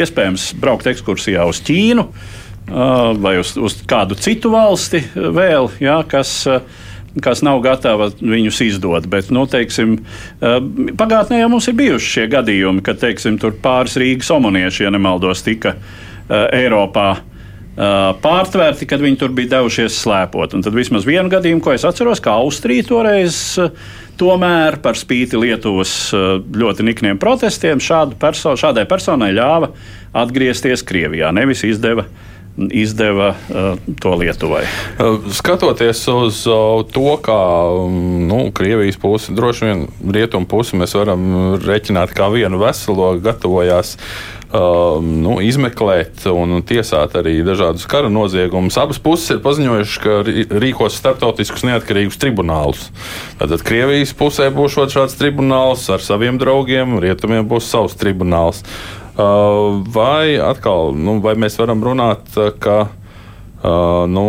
[0.00, 2.39] iespējams, braukt ekskursijā uz Ķīnu uh,
[2.70, 6.62] vai uz, uz kādu citu valsti vēl, jā, kas uh,
[7.18, 9.08] kas nav gatava viņus izdot.
[9.10, 9.98] Bet, nu, teiksim,
[10.40, 10.60] eh,
[10.98, 15.74] pagātnē jau mums ir bijuši šie gadījumi, kad teiksim, pāris Rīgas omonieši, ja nemaldos, tika
[15.74, 17.10] uh, Eiropā
[18.20, 20.52] pārtvērti, kad viņi tur bija devušies slēpot.
[20.52, 23.38] Un tad vismaz vienu gadījumu, ko es atceros, ka Austrija toreiz.
[24.20, 27.80] Tomēr par spīti Lietuvas ļoti nikniem protestiem
[28.20, 29.70] perso šādai personai ļāva
[30.12, 31.30] atgriezties Krievijā.
[31.32, 34.62] Nevis izdeva uh, izdeva uh, to Lietuvai.
[34.62, 37.38] Uh, skatoties uz uh, to, kā
[37.84, 43.96] um, nu, Krievijas puse, droši vien rietumu pusi mēs varam reķināt kā vienu veselo, gatavojās
[43.96, 48.78] uh, nu, izmeklēt un tiesāt arī dažādus kara noziegumus.
[48.82, 50.20] Abas puses ir paziņojušas, ka
[50.60, 52.88] rīkos starptautiskus neatkarīgus tribunālus.
[53.40, 58.64] Tātad Krievijas pusē būs šāds tribunāls ar saviem draugiem, rietumiem būs savs tribunāls.
[58.64, 58.99] Uh,
[59.94, 64.26] vai atkal, nu, vai mēs varam runāt, uh, ka uh, nu,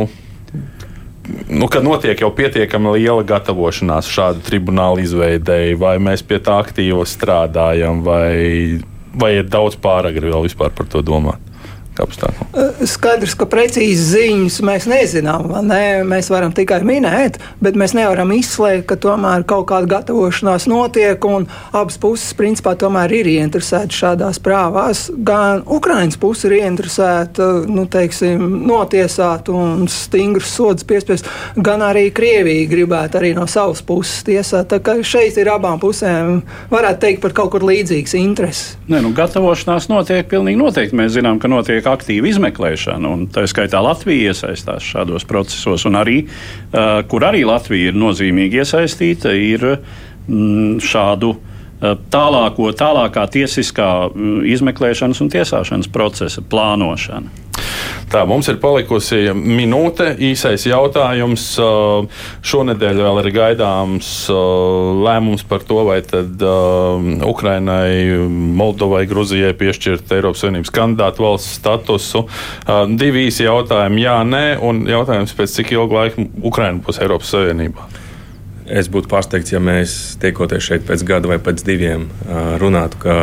[1.49, 7.05] nu, kad notiek jau pietiekami liela gatavošanās šādu tribunālu izveidēji, vai mēs pie tā aktīvi
[7.07, 8.81] strādājam, vai,
[9.13, 11.50] vai ir daudz pāragri vēl vispār par to domāt?
[12.05, 12.47] Apstākļu?
[12.51, 15.51] Eh, skaidrs, ka precīzi ziņas mēs nezinām.
[15.67, 16.01] Ne?
[16.07, 21.47] Mēs varam tikai minēt, bet mēs nevaram izslēgt, ka tomēr kaut kāda gatavošanās notiek, un
[21.71, 25.05] abas puses principā tomēr ir ieinteresētas šādās prāvās.
[25.27, 32.69] Gan Ukraiņas puse ir ieinteresēta nu, teiksim, notiesāt un stingrus sodus piespiest, gan arī Krievija
[32.71, 34.69] gribētu arī no savas puses tiesāt.
[34.71, 36.41] Tā kā šeit ir abām pusēm,
[36.71, 38.75] varētu teikt, par kaut kur līdzīgas intereses.
[38.91, 40.97] Nē, nu, gatavošanās notiek pilnīgi noteikti.
[40.97, 46.23] Mēs zinām, ka notiek aktīva izmeklēšana, un tā skaitā Latvija iesaistās šādos procesos, un arī,
[46.25, 54.41] uh, kur arī Latvija ir nozīmīgi iesaistīta, ir mm, šādu uh, tālāko, tālākā tiesiskā mm,
[54.57, 57.50] izmeklēšanas un tiesāšanas procesa plānošana.
[58.11, 61.45] Tā, mums ir palikusi minūte, īsais jautājums.
[62.43, 64.09] Šonadēļ vēl ir gaidāms
[65.05, 66.43] lēmums par to, vai tad
[67.23, 68.19] Ukrainai,
[68.59, 72.25] Moldovai, Gruzijai piešķirt Eiropas Savienības kandidātu valsts statusu.
[72.99, 77.87] Divi īsi jautājumi, jā, nē, un jautājums pēc cik ilga laika Ukraina būs Eiropas Savienībā.
[78.71, 82.05] Es būtu pārsteigts, ja mēs tiekoties šeit pēc gada vai pēc diviem
[82.61, 83.15] runātu, ka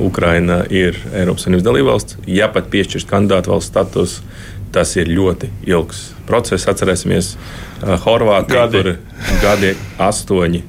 [0.00, 2.16] Ukraina ir Eiropas Savienības dalībvalsts.
[2.30, 4.14] Ja pat piešķirs kandidātu valsts status,
[4.72, 6.68] tas ir ļoti ilgs process.
[6.72, 7.34] Atcerēsimies,
[8.06, 8.80] Horvātija Gadi.
[8.80, 10.64] tur gadi astoņi.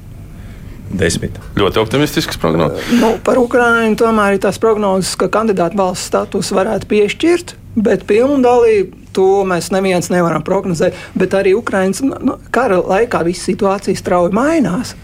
[0.90, 1.36] Desmit.
[1.54, 2.88] Ļoti optimistisks prognozes.
[2.98, 8.40] Nu, par Ukraiņu tomēr ir tās prognozes, ka kandidātu valsts status varētu piešķirt, bet pilnu
[8.42, 10.96] dalību to mēs neviens nevaram prognozēt.
[11.18, 14.94] Bet arī Ukraiņas nu, kara laikā viss situācija strauji mainās.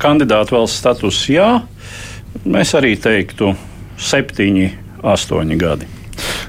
[0.00, 1.48] Kandidātu valsts status jā,
[2.44, 3.54] mēs arī teiktu
[4.00, 4.70] septiņi,
[5.04, 5.90] astoņi gadi.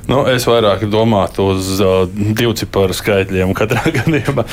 [0.06, 4.46] Nu, es vairāk domātu uz uh, divciparu skaitļiem katrā gadījumā.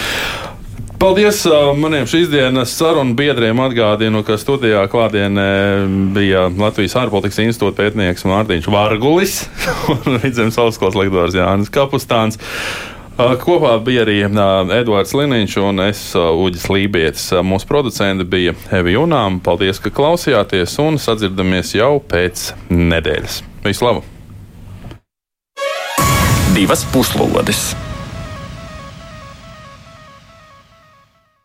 [1.03, 1.41] Paldies
[1.83, 3.59] maniem šīs dienas sarunu biedriem.
[3.65, 5.47] Atgādinu, ka studijā klātienē
[6.15, 9.41] bija Latvijas ārpolitikas institūta pētnieks Mārtiņš Vārgulis
[9.97, 12.39] un Vidzemes augstskolas lektors Jānis Kapustāns.
[13.19, 14.21] Kopā bija arī
[14.79, 17.29] Edvards Liniņš un es, Uģis Lībijams.
[17.51, 19.43] Mūsu producenti bija Evi Junām.
[19.43, 23.43] Paldies, ka klausījāties un sadzirdamies jau pēc nedēļas.
[23.67, 24.07] Visu labu!
[26.55, 27.73] Divas puslodes!